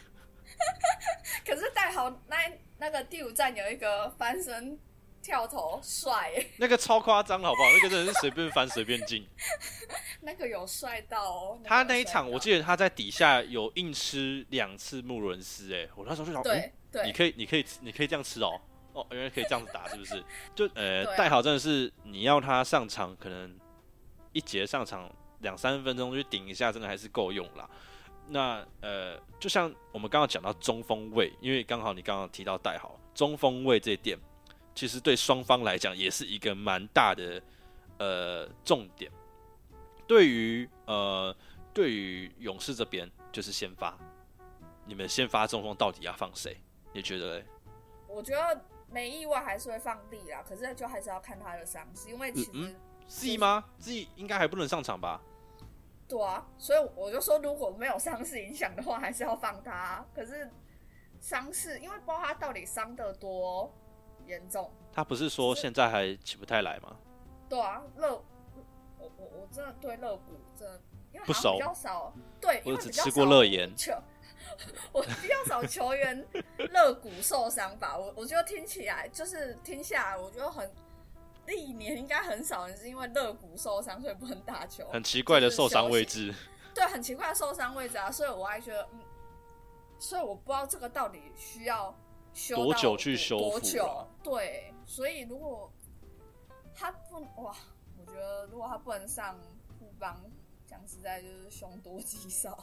[1.45, 2.37] 可是戴豪那
[2.79, 4.79] 那个第五站有一个翻身
[5.21, 7.69] 跳投帅耶，那个超夸张，好不好？
[7.73, 9.27] 那个真的是随便翻随便进。
[10.23, 11.61] 那个有帅到哦。
[11.65, 18.61] 他那一场，我记得他在底下有硬吃两次穆伦斯，哎，我那时候就想，对诶你，可以，你可以，你可以这样吃哦。
[18.99, 20.25] 哦，原来可以这样子打，是不是？
[20.57, 23.57] 就呃，戴好真的是你要他上场，可能
[24.33, 25.09] 一节上场
[25.41, 27.69] 两三分钟去顶一下，真的还是够用啦。
[28.27, 34.19] 那呃，就像我们刚刚讲到中锋位，因为刚好你刚刚提到戴好中锋位这一点，
[34.75, 37.41] 其实对双方来讲也是一个蛮大的
[37.99, 39.11] 呃重点。
[40.07, 41.35] 对于呃，
[41.73, 43.97] 对于勇士这边就是先发，
[44.85, 46.57] 你们先发中锋到底要放谁？
[46.93, 47.47] 你觉得嘞？
[48.09, 52.75] 我觉得没意外还是会放地啦，可是就还是要看他的伤势，因为其实、嗯
[53.07, 55.21] Z 吗？Z 应该还不能上场吧？
[56.07, 60.07] 对啊，所以我就说如果没有伤势影响的话，还是要放他啊。
[60.15, 60.51] 可是
[61.21, 63.73] 伤势，因为不知道他到底伤的多
[64.27, 64.71] 严重。
[64.93, 66.97] 他不是说现在还起不太来吗？
[67.49, 68.23] 对啊，肋，我
[68.99, 70.81] 我我真的对肋骨真的，
[71.13, 73.93] 因为不好像比熟较少，对，我只吃过少肋炎球，
[74.93, 77.97] 我比较少球员肋骨受伤吧。
[77.97, 80.71] 我我觉得听起来就是听下来，我觉得很
[81.47, 86.35] 历年应该很少人是因为肋骨受伤所以不能打球，很奇怪的受伤位置。
[86.75, 89.01] 对，很奇怪的受伤位置啊，所以我还觉得，嗯，
[89.99, 91.97] 所以我不知道这个到底需要
[92.35, 94.07] 修多久去修复多久啊？
[94.23, 95.73] 对，所以如果
[96.75, 97.57] 他不哇，
[97.99, 99.39] 我觉得如果他不能上
[99.79, 100.21] 富邦，
[100.67, 102.57] 讲实在就是凶多吉少。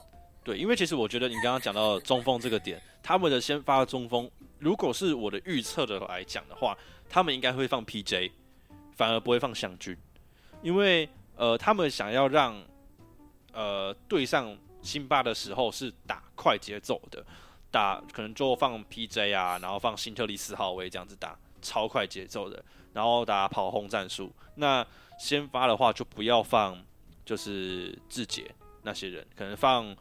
[0.46, 4.30] 对，因为其实我觉得你刚刚讲到中锋这个点，他们的先发中锋，
[4.60, 6.78] 如果是我的预测的来讲的话，
[7.10, 8.32] 他们应该会放 PJ，
[8.96, 9.98] 反而不会放向军，
[10.62, 12.64] 因为呃，他们想要让
[13.54, 17.26] 呃对上辛巴的时候是打快节奏的，
[17.72, 24.32] 打可能就放 PJ 啊，然后放辛特利四号位这样子打超快节奏的，然后打跑轰战术。
[24.54, 24.86] 那
[25.18, 26.80] 先发的话就不要放
[27.26, 28.54] 就是志杰
[28.84, 29.96] 那些人，可能放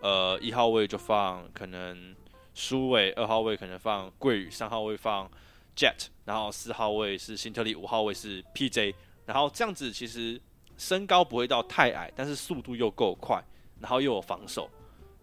[0.00, 2.14] 呃一号位就放可能
[2.54, 5.30] 苏伟，二号位可能放桂宇，三号位放
[5.76, 10.40] Jet，然后四号位是辛特利，五号位是 PJ，然后这样子其实
[10.76, 13.42] 身高不会到太矮，但是速度又够快，
[13.78, 14.68] 然后又有防守，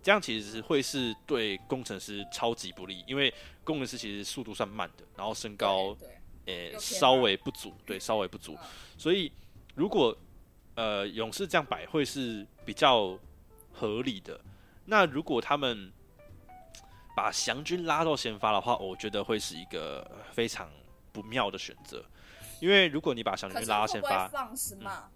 [0.01, 3.31] 这样其实会是对工程师超级不利，因为
[3.63, 5.95] 工程师其实速度算慢的，然后身高
[6.45, 8.57] 对，呃稍微不足，对，稍微不足，
[8.97, 9.31] 所以
[9.75, 10.17] 如果
[10.75, 13.17] 呃勇士这样摆会是比较
[13.73, 14.39] 合理的。
[14.89, 15.91] 那如果他们
[17.13, 20.69] 把祥军拉到先发的话，我觉得会是一个非常
[21.12, 22.02] 不妙的选择，
[22.62, 25.12] 因为如果你把祥军拉到先发，放什么？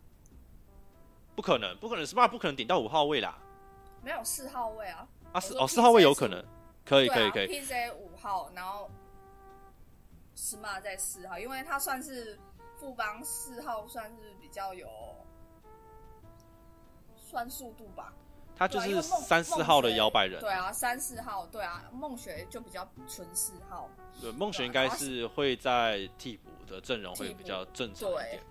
[1.36, 3.38] 不可能，不可能，smart 不可能顶到五号位啦。
[4.04, 5.08] 没有四号位啊。
[5.32, 6.44] 啊，四哦，四号位有可能，
[6.84, 7.48] 可以，可以，可以。
[7.48, 8.92] P J 五号，然后
[10.36, 12.38] smart 在四号，因为他算是
[12.78, 14.90] 副帮四号，算是比较有
[17.16, 18.14] 算速度吧。
[18.56, 23.90] 他就是三四号的摇摆人，对啊，三四号，对啊，梦雪就比较纯四号。
[24.22, 28.44] 对，梦雪应该是会在替补的阵容会比较正常一点。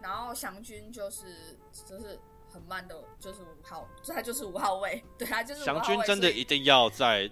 [0.00, 7.28] 然后祥军就是就是很慢的，就是五号，他就是五号位， 对他就是祥军真的一定要在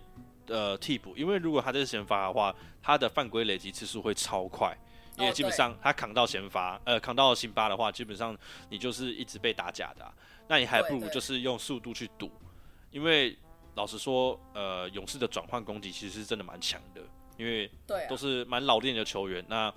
[0.49, 4.77] 呃替补，因为如果他在先发的话，他的犯规累积次数会超快，
[5.17, 8.37] 因为基本上他扛到先发，呃，扛到辛巴的话，基本上
[8.69, 10.05] 你就是一直被打假的。
[10.49, 12.31] 那你还不如就是用速度去赌，
[12.91, 13.37] 因为
[13.77, 17.01] 老实说，呃，勇士的转换攻击其实是真的蛮强的，
[17.37, 17.71] 因为
[18.09, 19.45] 都是蛮老练的球员。
[19.49, 19.73] 那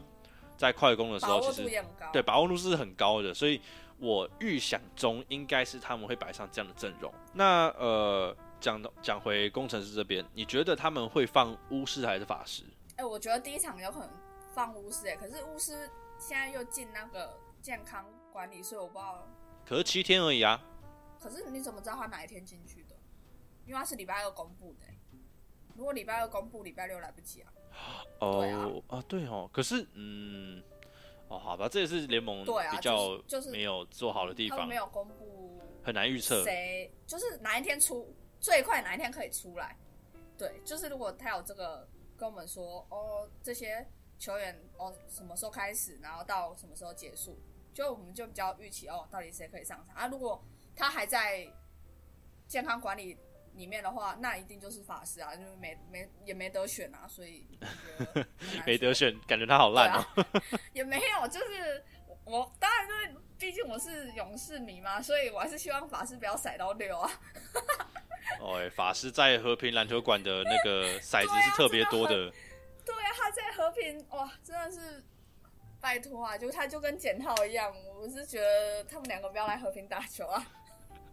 [0.57, 3.61] 在快攻的时候，其实对把握度是很高的，所以
[3.97, 7.13] 我预想中应该是他们会摆上这样的阵容。
[7.33, 12.63] 那呃，讲讲回工程师这边，你觉得他们会放巫师还是法师？
[12.97, 14.09] 哎，我觉得第一场有可能
[14.57, 19.23] 放巫师，哎，可是巫师现在又进那个健康管理，所以我不知道。
[19.63, 20.59] 可是七天而已啊！
[21.19, 22.95] 可是你怎么知道他哪一天进去的？
[23.67, 24.87] 因为他是礼拜二公布的。
[25.75, 27.53] 如果礼拜二公布，礼拜六来不及啊。
[28.19, 29.47] 哦啊，对哦。
[29.53, 30.63] 可是，嗯，
[31.27, 39.77] 哦，好吧，这也是联盟比较就是没有做好的地方，没有公布，很难预测谁就是哪一天出最快，哪一天可以出来。
[40.35, 43.87] 对，就是如果他有这个跟我们说，哦，这些
[44.17, 47.39] 球员哦什么时候开始，然后到什么时候结束。
[47.73, 50.07] 就我们就比较预期哦，到底谁可以上场啊？
[50.07, 50.43] 如果
[50.75, 51.47] 他还在
[52.47, 53.15] 健康管理
[53.53, 57.45] 里面的话，那一定就是法师啊，就是没没也没得选啊，所以
[58.65, 60.25] 没得选，感觉他好烂哦。
[60.73, 61.83] 也没有，就是
[62.25, 67.11] 我当然是，毕竟我是勇士迷嘛，所以我还是希望法师不要甩到六啊。
[68.41, 72.33] 哦，法师在和平篮球馆的那个骰子是特别多的。
[72.87, 75.03] 对啊，他在和平哇，真的是。
[75.79, 76.35] 拜托啊！
[76.35, 77.71] 就他就跟简浩一样，
[78.01, 80.43] 我是觉得他们两个不要来和平打球啊。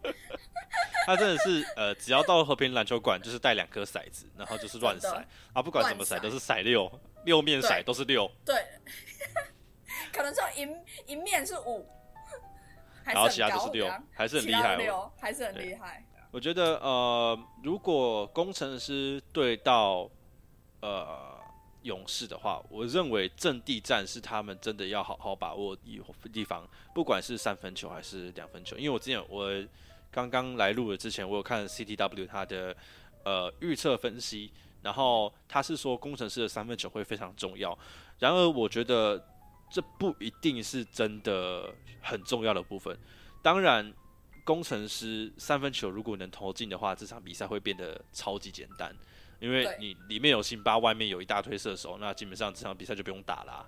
[1.05, 6.91] 他真的是呃，只要到和平篮球馆，就是带两颗骰子，然后就是乱骰啊，不管怎么骰都是骰六，
[7.25, 8.27] 六面骰都是六。
[8.43, 8.55] 对，
[10.11, 11.87] 可能就一一面是五，
[13.05, 16.03] 然后其他都是六，还是很厉害哦，还是很厉害。
[16.31, 20.09] 我觉得呃，如果工程师对到
[20.81, 21.34] 呃。
[21.85, 26.01] 勇士的话，我认为阵地战是他们真的要好好把握一
[26.33, 28.75] 地方，不管是三分球还是两分球。
[28.75, 29.49] 因为我之前我
[30.11, 32.75] 刚刚来录了之前，我有看 CTW 他的
[33.23, 37.77] 呃预测分析，然后他是说工程师的三分球会非常重要。
[38.17, 39.23] 然而，我觉得
[39.69, 41.71] 这不一定是真的
[42.01, 42.97] 很重要的部分。
[43.43, 43.93] 当然，
[44.43, 48.95] 工程师三分球如果能投进的话，这场比赛会变得超级简单。
[49.39, 53.65] 因为你里面有辛巴，外面有一大堆射手，那基本上这场比赛就不用打啦。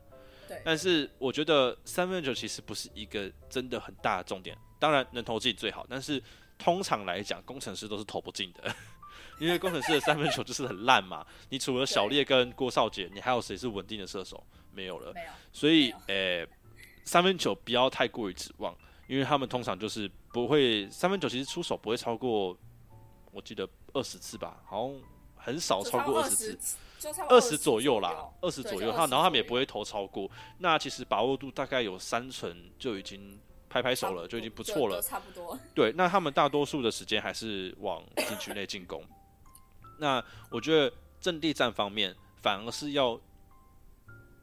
[0.47, 0.61] 对。
[0.63, 6.21] 但是我觉得三分球其实不是一个真的很大的重点，当然能投进最好，但是
[6.57, 8.75] 通常来讲，工程师都是投不进的，
[9.39, 11.25] 因为工程师的三分球就是很烂嘛。
[11.49, 14.43] 你除了小烈跟郭少杰，你还有谁是稳定的射手？
[14.73, 15.11] 没有了。
[15.13, 15.27] 没有。
[15.51, 16.47] 所以，诶，
[17.03, 18.75] 三分球不要太过于指望，
[19.07, 22.57] 因为他们通常就是不会三分球，其实出手不会超过，
[23.31, 25.01] 我记得二十次吧，好像。
[25.47, 26.77] 很少超过二十次，
[27.29, 28.91] 二十左右啦，二十左右。
[28.91, 33.39] 他然后他们也不会投超过，那其实把握度大概有三成就已经
[33.69, 35.01] 拍拍手了，就已经不错了。
[35.01, 35.57] 差不多。
[35.73, 39.01] 对，那他们大多数的时间还是往禁区内进攻。
[39.99, 43.17] 那我觉得阵地战方面反而是要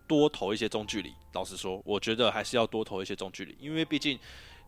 [0.09, 1.13] 多投一些中距离。
[1.35, 4.19] 老实说，我觉得还是要多投一些中距离，因为毕竟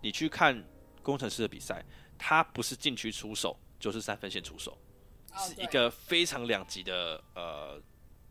[0.03, 0.62] 你去看
[1.03, 1.82] 工程师的比赛，
[2.18, 4.76] 他不是禁区出手，就是三分线出手。
[5.39, 7.80] 是一个非常两极的呃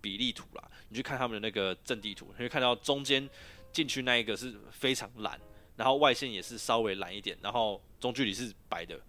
[0.01, 3.29] 比例图啦，你去看他们的那个阵地图，你会看到中间
[3.71, 5.39] 进去那一个是非常蓝，
[5.75, 8.99] 然后外线也是稍微蓝一点，然后中距离是白的，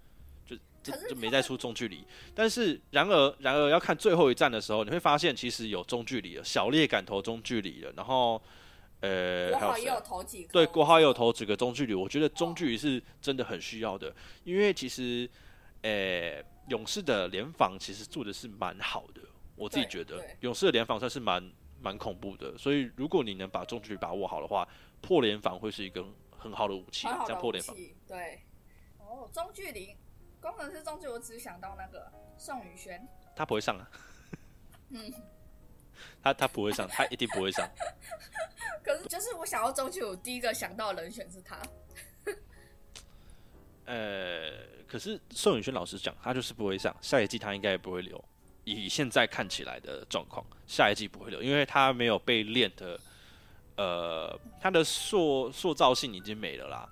[0.47, 2.05] 就就就没再出中距离。
[2.35, 8.41] 但是然而然而要看最后一站的时候，你会发现其实有中距离了，小烈敢投中距离了，然后。
[9.01, 15.29] 呃，国也有投几个，对，国豪也有投几个中距离，我觉得中距离是真的很需要的，因为其实，
[15.83, 19.21] 呃，勇士的联防其实做的是蛮好的，
[19.55, 24.67] 我自己对觉得勇士的联防算是蛮蛮恐怖的，所以如果你能把中距离把握好的话，
[25.01, 26.05] 破联防会是一个
[26.37, 27.75] 很好的武器，这样破联防。
[27.77, 28.41] 器，对。
[28.99, 29.97] 哦，中距离
[30.41, 33.07] 工程师中距，我只想到那个宋宇轩，
[33.37, 33.89] 他不会上啊，
[34.91, 35.13] 嗯，
[36.21, 37.69] 他他不会上，他一定不会上。
[38.83, 41.61] 可是就是我想要中距，我第一个想到的人选是他，
[43.87, 44.51] 呃，
[44.87, 48.23] 可是宋宇轩老师讲，他就是不会上，下一季他应该也不会留。
[48.65, 52.99] 以现在看起来的状况，下一季不会留，因为他没有被练的，
[53.77, 56.89] 呃，他的塑塑造性已经没了啦。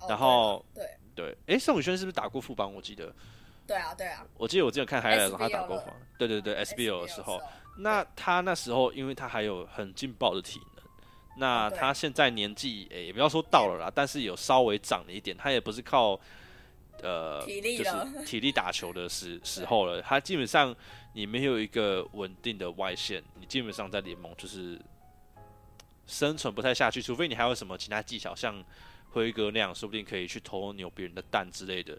[0.00, 2.72] 哦然后对对，诶，宋宇轩是不是打过副帮？
[2.72, 3.10] 我记得，
[3.66, 5.82] 对啊对啊，我记得我之前看海的时候，他打过。
[6.18, 7.40] 对对对 SBL，SBL 的时候，
[7.78, 10.75] 那他那时候，因为他还有很劲爆的体能，
[11.36, 16.18] 那他现在年纪，诶、也不要说到了啦，但是有稍微长了一点，他也不是靠。
[17.02, 17.90] 呃，体力就是
[18.24, 20.00] 体力打球的时 时候了。
[20.00, 20.74] 他基本上
[21.12, 24.80] 你没有一个稳定的外线，你基本上在联盟就是
[26.06, 28.64] 生存不太下去，除非你还有什么其他技巧，像
[29.10, 31.98] 辉哥那样，说不定可以去偷扭别人的蛋之类的。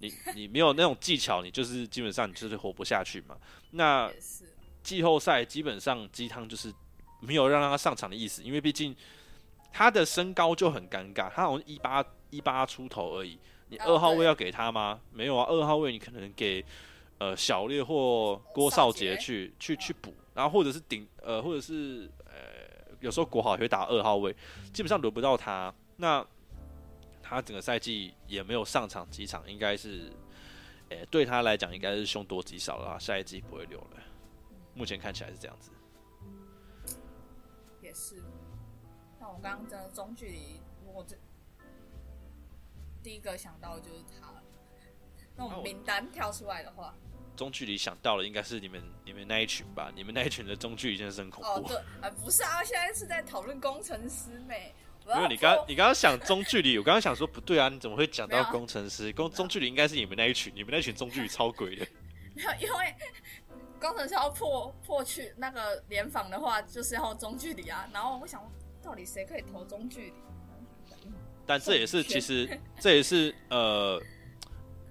[0.00, 3.34] 你 你没有那种技巧，你就是基本上你就是活不下去嘛。
[3.70, 4.12] 那，
[4.82, 6.70] 季后赛基本上鸡汤就是
[7.20, 8.94] 没有让他上场的意思，因为毕竟
[9.72, 13.38] 他的身高就很尴尬，他好像一八一八出头而已。
[13.68, 15.00] 你哦二号位要给他吗？
[15.12, 16.64] 没有啊，二号位你可能给
[17.18, 24.34] 呃小烈或郭少杰去去去补，然后或者是顶呃或者是呃有时候国豪也会打二号位，
[24.72, 25.74] 基本上轮不到他。
[25.96, 26.24] 那
[27.22, 30.12] 他整个赛季也没有上场几场，应该是，
[30.90, 33.96] 诶、对他来讲应该是凶多吉少了啊，下一季不会留了。
[34.74, 35.70] 目前看起来是这样子。
[37.94, 38.22] 也是。
[39.20, 41.16] 那我刚刚真的中距离，如果这
[43.02, 44.42] 第一个想到的就是他了。
[45.36, 46.94] 那那我种名单跳出来的话，
[47.36, 49.92] 中距离想到了，应该是你们你们那一群吧？
[49.94, 51.48] 你们那一群的中距离真的是很恐怖。
[51.48, 54.74] 哦对，啊不是啊，现在是在讨论工程师妹。
[55.06, 59.12] 我要没有，你刚你刚刚想中距离，我刚刚想说不对啊，你怎么会讲到工程师？
[59.12, 61.86] 工中距离应该是你们那一群，你们那一群中距离超鬼的。
[62.34, 62.94] 没有，因为
[63.84, 67.88] 工程师要破破去那个联防的话，就是要中距离啊。
[67.92, 68.42] 然后我想，
[68.82, 70.14] 到底谁可以投中距离？
[71.46, 74.00] 但这也是其实这也是呃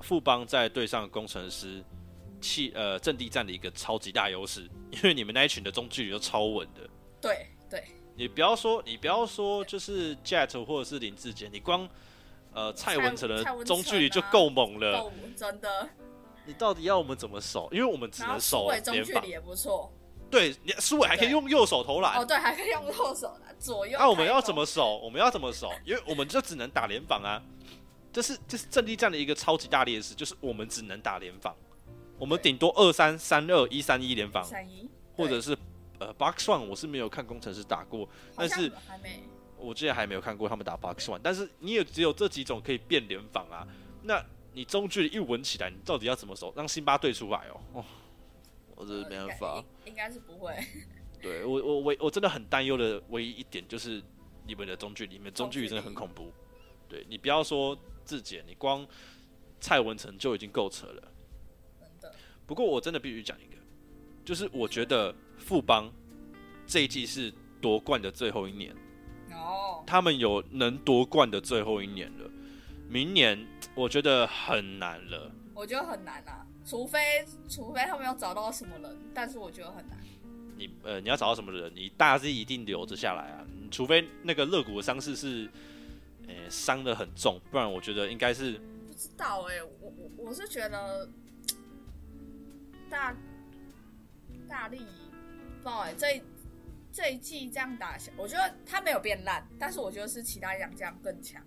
[0.01, 1.83] 富邦在对上工程师
[2.39, 6.87] 气呃阵地战的一个超级大优势，因为你们那一群的中距离都超稳的。
[7.19, 7.83] 对对，
[8.15, 11.89] 你不要说你不要说就是 Jet 或者是林志杰，你光
[12.53, 15.01] 呃蔡文成的中距离就够猛了。
[15.01, 15.89] 够真的。
[16.45, 17.69] 你到底要我们怎么守？
[17.71, 19.29] 因为我们只能守中距离。
[19.29, 19.91] 也不错。
[20.29, 22.19] 对，你苏伟还可以用右手投篮。
[22.19, 23.97] 哦，对，还可以用右手的左右。
[23.99, 24.65] 那、我们要怎么？
[24.65, 24.97] 守？
[24.97, 25.71] 我们要怎么守？
[25.85, 27.41] 因为我们就只能打联防啊，
[28.11, 31.55] 这是这是阵地战的一个超级大劣势，就是我们只能打联防，
[32.17, 34.43] 我们顶多二三三二一三一联防，
[35.15, 35.55] 或者是
[35.99, 38.71] 呃 box one，我是没有看工程师打过，但是。
[39.55, 43.65] 我之前还没有看过他们打 box one，但是你也只有这几种可以变联防啊，
[44.01, 44.21] 那
[44.53, 46.53] 你中距离一稳起来，你到底要怎么守？
[46.55, 47.85] 让辛巴对出来哦，哦，
[48.75, 49.63] 我这是没办法。
[49.85, 50.55] 应应该是不会。
[51.21, 54.03] 对我我我我真的很担忧的唯一一点就是
[54.45, 56.31] 你们的中距离，你们中距离真的很恐怖。
[56.89, 58.85] 对你不要说志杰，你光
[59.59, 61.11] 蔡文成就已经够扯了。
[61.79, 62.13] 真的，
[62.45, 63.57] 不过我真的必须讲一个，
[64.25, 65.91] 就是我觉得富邦
[66.67, 68.75] 这一季是夺冠的最后一年，
[69.31, 72.29] 哦，他们有能夺冠的最后一年了。
[72.93, 75.31] 明年我觉得很难了。
[75.55, 79.97] 我觉得很难啊，除非除非他们要找到什么人，但是我觉得很难。
[80.55, 85.49] 你呃，你要找到什么人，你大 Z 一定留着下来啊，嗯除非那个肋骨的伤势是，
[86.27, 91.09] 呃，伤的很重，不然我觉得应该是不知道哎、我我我是觉得
[92.91, 93.15] 大
[94.47, 96.21] 大力不知道哎、这一
[96.91, 101.43] 这一季这样打下，我觉得他没有变烂，但是我觉得是其他洋将更强。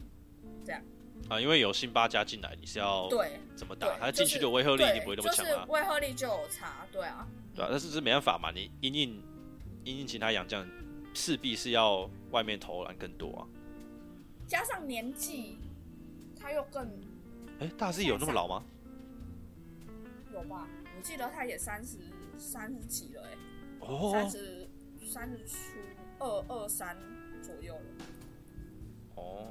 [1.29, 3.99] 啊，因为有辛巴加进来，你是要对怎么打？
[3.99, 9.23] 他进去的威慑力一定不会那么强啊，就是威慑力就有差，对啊，对啊，但是这没办法嘛，你因应
[9.85, 10.67] 因应其他洋将，
[11.15, 13.43] 势必是要外面投篮更多啊。
[14.47, 15.59] 加上年纪，
[16.39, 16.89] 他又更
[17.59, 18.63] 哎、大师有那么老吗？
[20.33, 20.69] 有吧？
[20.97, 21.99] 我记得他也三十
[22.39, 23.37] 三十几了、欸，
[23.81, 24.69] 三哦十
[25.07, 25.57] 三十出
[26.19, 26.97] 二二三
[27.43, 28.05] 左右了。
[29.15, 29.49] 哦，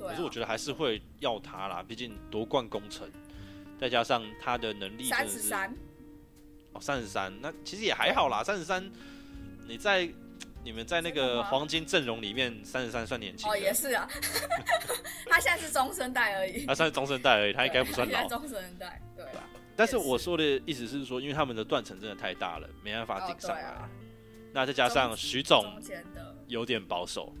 [0.00, 3.10] 对、啊，可是我觉得还是会要他啦，毕竟夺冠功臣，
[3.78, 5.74] 再加上他的能力三十三，
[6.72, 8.42] 哦，三十三，那其实也还好啦。
[8.42, 8.90] 三十三，
[9.66, 10.08] 你在
[10.64, 14.08] 你们在那个黄金阵容里面，三十三算年轻哦，也是啊，
[15.30, 18.28] 他现在是中生代而已，他算是中生代而已，他应该不算老。
[18.28, 19.24] 中生代，对。
[19.76, 23.88] 但是我说的意思是说，因为他们的断层真的太大了，没办法顶上来。
[24.52, 25.64] 那再加上徐总
[26.48, 27.32] 有点保守，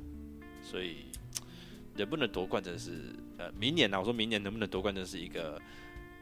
[0.62, 1.09] 所以
[2.00, 3.98] 能不能夺冠，真的是呃，明年呢？
[3.98, 5.60] 我说明年能不能夺冠，真是一个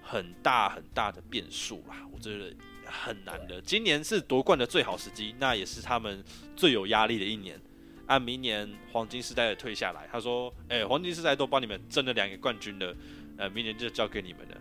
[0.03, 2.07] 很大很大的变数啦。
[2.13, 2.55] 我觉得
[2.85, 3.61] 很难的。
[3.63, 6.23] 今年是夺冠的最好时机，那也是他们
[6.57, 7.61] 最有压力的一年。
[8.07, 12.97] 按明年黄金时代的退下来，他说：“哎，黄金时代都帮你们争了两个冠军了，
[13.37, 14.57] 呃，明年就交给你们了。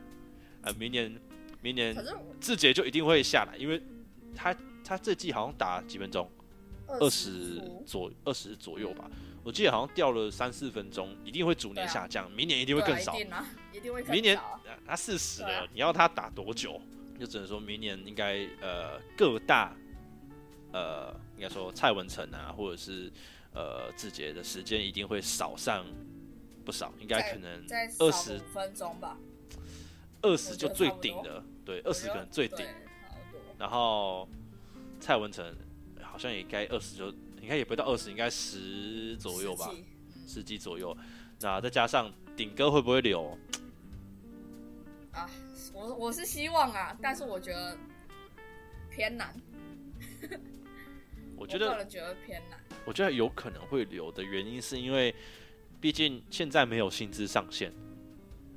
[0.61, 1.13] 呃，明年
[1.61, 1.95] 明年
[2.39, 3.81] 志杰就一定会下来，因为
[4.35, 4.55] 他。”
[4.89, 6.31] 他这季好像打几分钟，
[6.87, 9.11] 二十左二十左右吧。
[9.47, 12.29] 我记得好像掉了三四分钟，一定会逐年下降。
[12.33, 13.15] 明年一定会更少，
[13.71, 14.03] 一定会。
[14.03, 14.37] 明年
[14.85, 16.81] 他四十了，你要他打多久？
[17.17, 19.73] 就只能说明年应该呃各大
[20.73, 23.09] 呃应该说蔡文成啊，或者是
[23.53, 25.85] 呃志杰的时间一定会少上
[26.65, 27.65] 不少，应该可能
[27.99, 29.17] 二十分钟吧。
[30.21, 32.65] 二十就最顶的，对，二十可能最顶。
[33.57, 34.27] 然后。
[34.99, 35.55] 蔡文成
[36.01, 37.13] 好像也该二十，就
[37.47, 39.71] 应该也不到二十，应该十左右吧，
[40.27, 40.95] 十几左右。
[41.39, 43.37] 那再加上顶哥会不会留？
[45.13, 45.29] 啊，
[45.73, 47.77] 我我是希望啊，但是我觉得
[48.91, 49.33] 偏难。
[51.37, 52.59] 我觉得觉得偏难。
[52.85, 55.15] 我觉得有可能会留的原因是因为，
[55.79, 57.71] 毕竟现在没有薪资上限，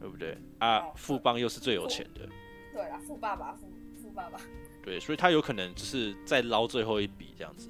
[0.00, 0.36] 对不对？
[0.58, 2.28] 啊，富邦又是最有钱的。
[2.72, 3.70] 对啊，富爸爸，富
[4.02, 4.40] 富爸爸。
[4.82, 7.68] 对，所以他有可能就是再捞最后一笔这样子，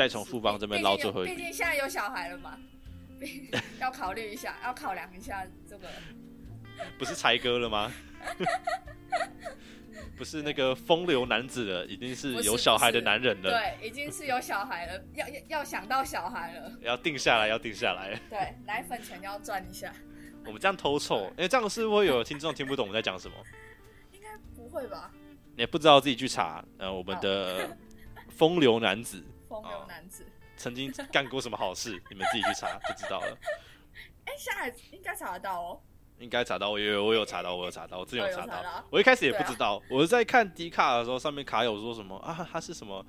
[0.00, 1.34] 再从富邦这边捞最后一笔。
[1.34, 2.58] 毕竟现在有小孩了嘛，
[3.78, 5.88] 要考虑一下，要考量一下这个。
[6.98, 7.92] 不是才哥了吗？
[10.16, 13.50] 不是那个风流男子了，已经是有小孩的男人了。
[13.50, 16.72] 对，已经是有小孩了，要要要想到小孩了。
[16.80, 18.18] 要定下来，要定下来。
[18.30, 19.92] 对，奶粉钱要赚一下。
[20.46, 23.34] 我们这样偷凑，因为这样是不会有听众听不懂我们在讲什么。
[24.12, 25.12] 应该不会吧？
[25.56, 27.76] 也不知道自己去查，呃，我们的
[28.30, 30.24] 风流男子，风流男子
[30.56, 32.00] 曾经干过什么好事？
[32.08, 33.36] 你们自己去查就知道了。
[34.24, 35.80] 哎，现在应该查得到哦。
[36.18, 38.62] 应该查到，我有我有查到，我有查到，我之前有查到。
[38.90, 43.04] 我一开始也不知道，我是在看迪卡的时候，上面卡有说什么啊，他是什么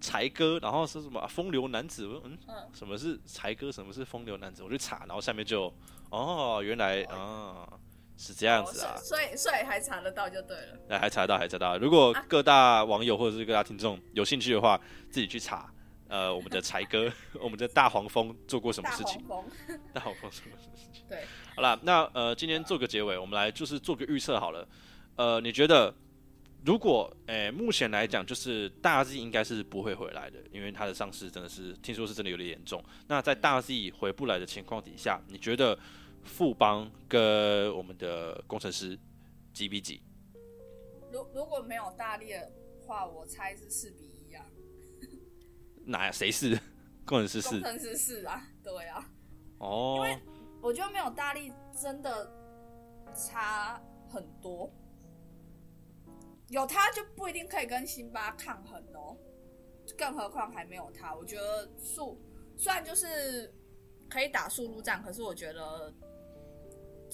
[0.00, 2.38] 才哥，然后是什么风流男子，嗯，
[2.72, 4.62] 什么是才哥，什么是风流男子？
[4.62, 5.70] 我去查，然后下面就
[6.08, 7.68] 哦，原来啊。
[8.14, 10.78] 是这样子啊，所以所以还查得到就对了。
[10.90, 11.78] 哎，还查得到，还查得到。
[11.78, 14.80] 如果各大网友或者是各大听众有兴趣的话，
[15.10, 15.71] 自己去查。
[16.12, 17.10] 呃，我们的才哥，
[17.40, 19.18] 我们的大黄蜂做过什么事情？
[19.94, 21.02] 大黄蜂什么事情？
[21.08, 21.24] 对。
[21.56, 24.68] 好了，那呃，今天做个结尾，我们来就是做个预测好了。
[25.16, 25.94] 呃，你觉得
[26.66, 32.84] 如果诶，目前来讲，就是大 Z 应该是不会回来的，因为他的伤势真的是听说是真的有点严重。
[33.08, 35.78] 那在大 Z 回不来的情况底下，你觉得？
[36.24, 38.96] 富邦跟我们的工程师
[39.52, 40.00] 几比几？
[41.10, 42.48] 如如果没有大力的
[42.86, 44.11] 话，我猜是四比。
[45.84, 46.58] 哪谁是
[47.04, 47.50] 工程师是？
[47.60, 49.08] 工程师是啊，对啊。
[49.58, 49.94] 哦。
[49.96, 50.18] 因为
[50.60, 52.32] 我觉得没有大力真的
[53.14, 54.72] 差很多，
[56.48, 59.16] 有他就不一定可以跟辛巴抗衡哦。
[59.98, 62.20] 更何况还没有他，我觉得速
[62.56, 63.52] 虽然就是
[64.08, 65.92] 可以打速度战，可是我觉得。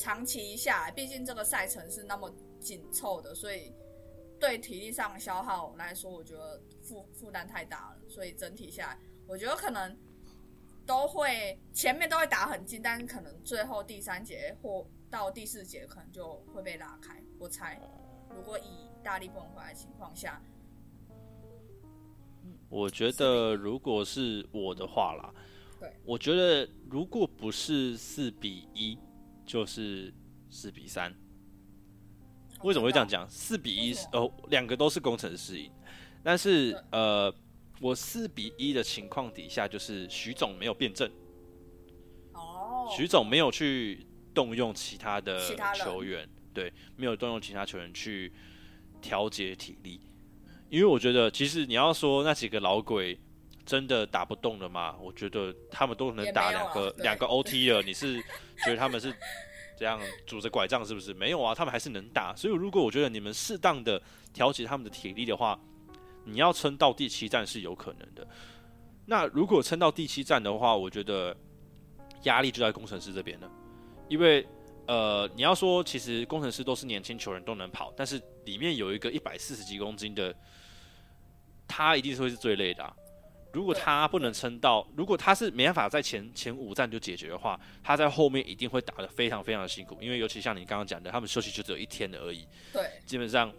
[0.00, 3.74] 长期下来，毕竟这个赛程是那么紧凑的，所以
[4.38, 7.98] 对体力上消耗来说，我觉得负负担太大了。
[8.08, 9.96] 所以整体下来，我觉得可能
[10.86, 17.22] 都会前面都会打很近，但是可能最后第三节或到第四节可能就会被拉开。
[17.38, 17.80] 我猜，
[18.34, 20.40] 如果以大力不能回来的情况下，
[22.68, 25.34] 我觉得如果是我的话啦，
[25.80, 28.98] 对，我觉得如果不是四比一。
[29.48, 30.12] 就是
[30.50, 31.10] 四比三，
[32.62, 33.28] 为什么会这样讲？
[33.30, 35.70] 四比一，呃，两个都是工程师赢，
[36.22, 37.32] 但是呃，
[37.80, 41.10] 我四比一的情况底下，就是徐总没有辩证，
[42.32, 45.40] 哦，徐总没有去动用其他的
[45.74, 48.32] 球员，对，没有动用其他球员去
[49.00, 50.00] 调节体力，
[50.68, 53.18] 因为我觉得，其实你要说那几个老鬼。
[53.68, 54.96] 真的打不动了吗？
[54.98, 57.82] 我觉得他们都能打两个两个 OT 了。
[57.82, 58.18] 你是
[58.64, 59.14] 觉得他们是
[59.78, 61.14] 这样拄着拐杖是不是？
[61.14, 62.34] 没有啊，他们还是能打。
[62.34, 64.02] 所以如果我觉得你们适当的
[64.32, 65.58] 调节他们的体力的话，
[66.24, 68.26] 你要撑到第七站是有可能的。
[69.06, 71.34] 那如果撑到第七站的话，我觉得
[72.24, 73.50] 压力就在工程师这边了。
[74.08, 74.46] 因为
[74.86, 80.34] 呃，你要说其实工程师都是年轻球员都能跑，但是里面有一个一百四十几公斤的，
[81.66, 82.96] 他一定是会是最累的。
[83.58, 93.52] 如果他不能撑到，如果他是没办法在前前五站就解决的话，他在后面一定会打得非常非常的辛苦，因为尤其像你刚刚讲的，他们休息就只有一天而已，对基本上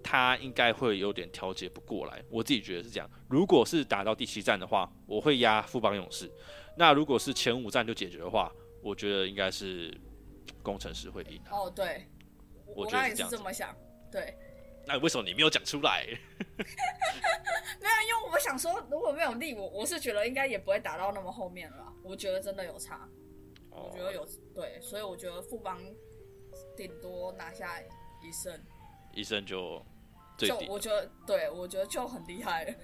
[0.00, 2.22] 他应该会有点调节不过来。
[2.30, 3.10] 我自己觉得是这样。
[3.28, 6.28] 如果是打到第七站的话，我会压富邦勇士；
[6.76, 8.48] 那如果是前五站就解决的话，
[8.80, 9.92] 我觉得应该是
[10.62, 11.40] 工程师会赢。
[11.50, 12.06] 哦对，
[12.76, 13.74] 我也是这么想，
[14.08, 14.36] 对，
[14.86, 16.06] 那为什么你没有讲出来？
[17.80, 21.92] 没有，因为我想说，如果没有力，我我是觉得应该也不会打到那么后面了。
[22.02, 23.08] 我觉得真的有差，
[23.70, 25.80] 我觉得有对，所以我觉得富邦
[26.76, 28.60] 顶多拿下一胜，
[29.12, 29.84] 一胜就
[30.36, 32.74] 最就我觉得对我觉得就很厉害了，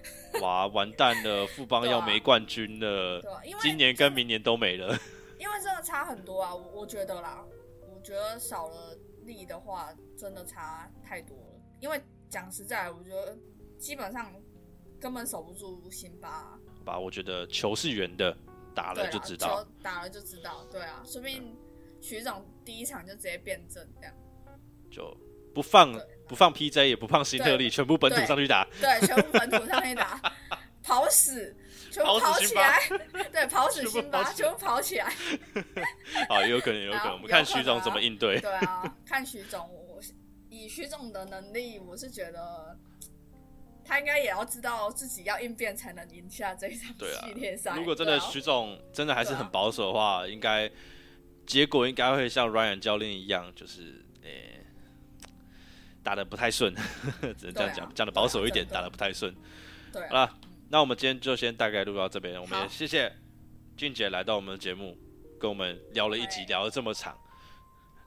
[0.41, 3.43] 哇，完蛋了，富邦要没冠军了，对吧？
[3.45, 4.97] 因为今年跟明年都没了。
[5.37, 7.45] 因为真的差很多啊，我我觉得啦，
[7.81, 11.48] 我觉得少了力的话，真的差太多了。
[11.79, 13.37] 因为讲实在，我觉得
[13.77, 14.31] 基本上
[14.99, 18.35] 根本守不住辛巴、啊，吧，我觉得球是圆的，
[18.75, 19.63] 打了就知道。
[19.63, 21.55] 球打了就知道，对啊，说不定
[22.01, 24.13] 徐总第一场就直接变正这样，
[24.91, 25.15] 就
[25.53, 25.93] 不放
[26.27, 28.67] 不放 PJ，也不放新特利，全部本土上去打。
[28.79, 30.21] 对，全部本土上去打，
[30.83, 31.55] 跑死，
[31.91, 32.79] 全部跑起来，
[33.31, 35.11] 对，跑死辛巴，全部跑起来，
[36.29, 37.13] 好，也有可能，有可能。
[37.13, 38.39] 我们看徐总怎么啊应对。
[38.39, 39.78] 对啊，看徐总，我
[40.49, 42.77] 以徐总的能力，我是觉得
[43.85, 47.75] 他应该也要知道自己要应变才能赢下这一场系列赛。
[47.75, 50.69] 如果真的徐总真的还是很保守的话，应该
[51.45, 54.65] 结果应该会像 Ryan 教练一样，就是诶、
[56.03, 56.73] 打的不太顺，
[57.37, 59.35] 只能这样讲，讲的保守一点，啊打的不太顺。
[59.91, 60.39] 对啊好了，
[60.69, 63.11] 那我们今天就先大概录到这边，我们也谢谢
[63.75, 64.97] 俊杰来到我们的节目，
[65.39, 67.17] 跟我们聊了一集，聊了这么长。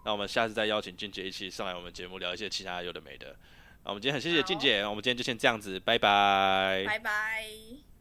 [0.05, 3.37] 那我们下次再邀请静姐一起上来我们节目聊一些其他有的没的。
[3.85, 6.85] 那我们今天很谢谢好俊姐，我们今天就先这样子，拜拜。
[6.87, 7.92] 拜拜。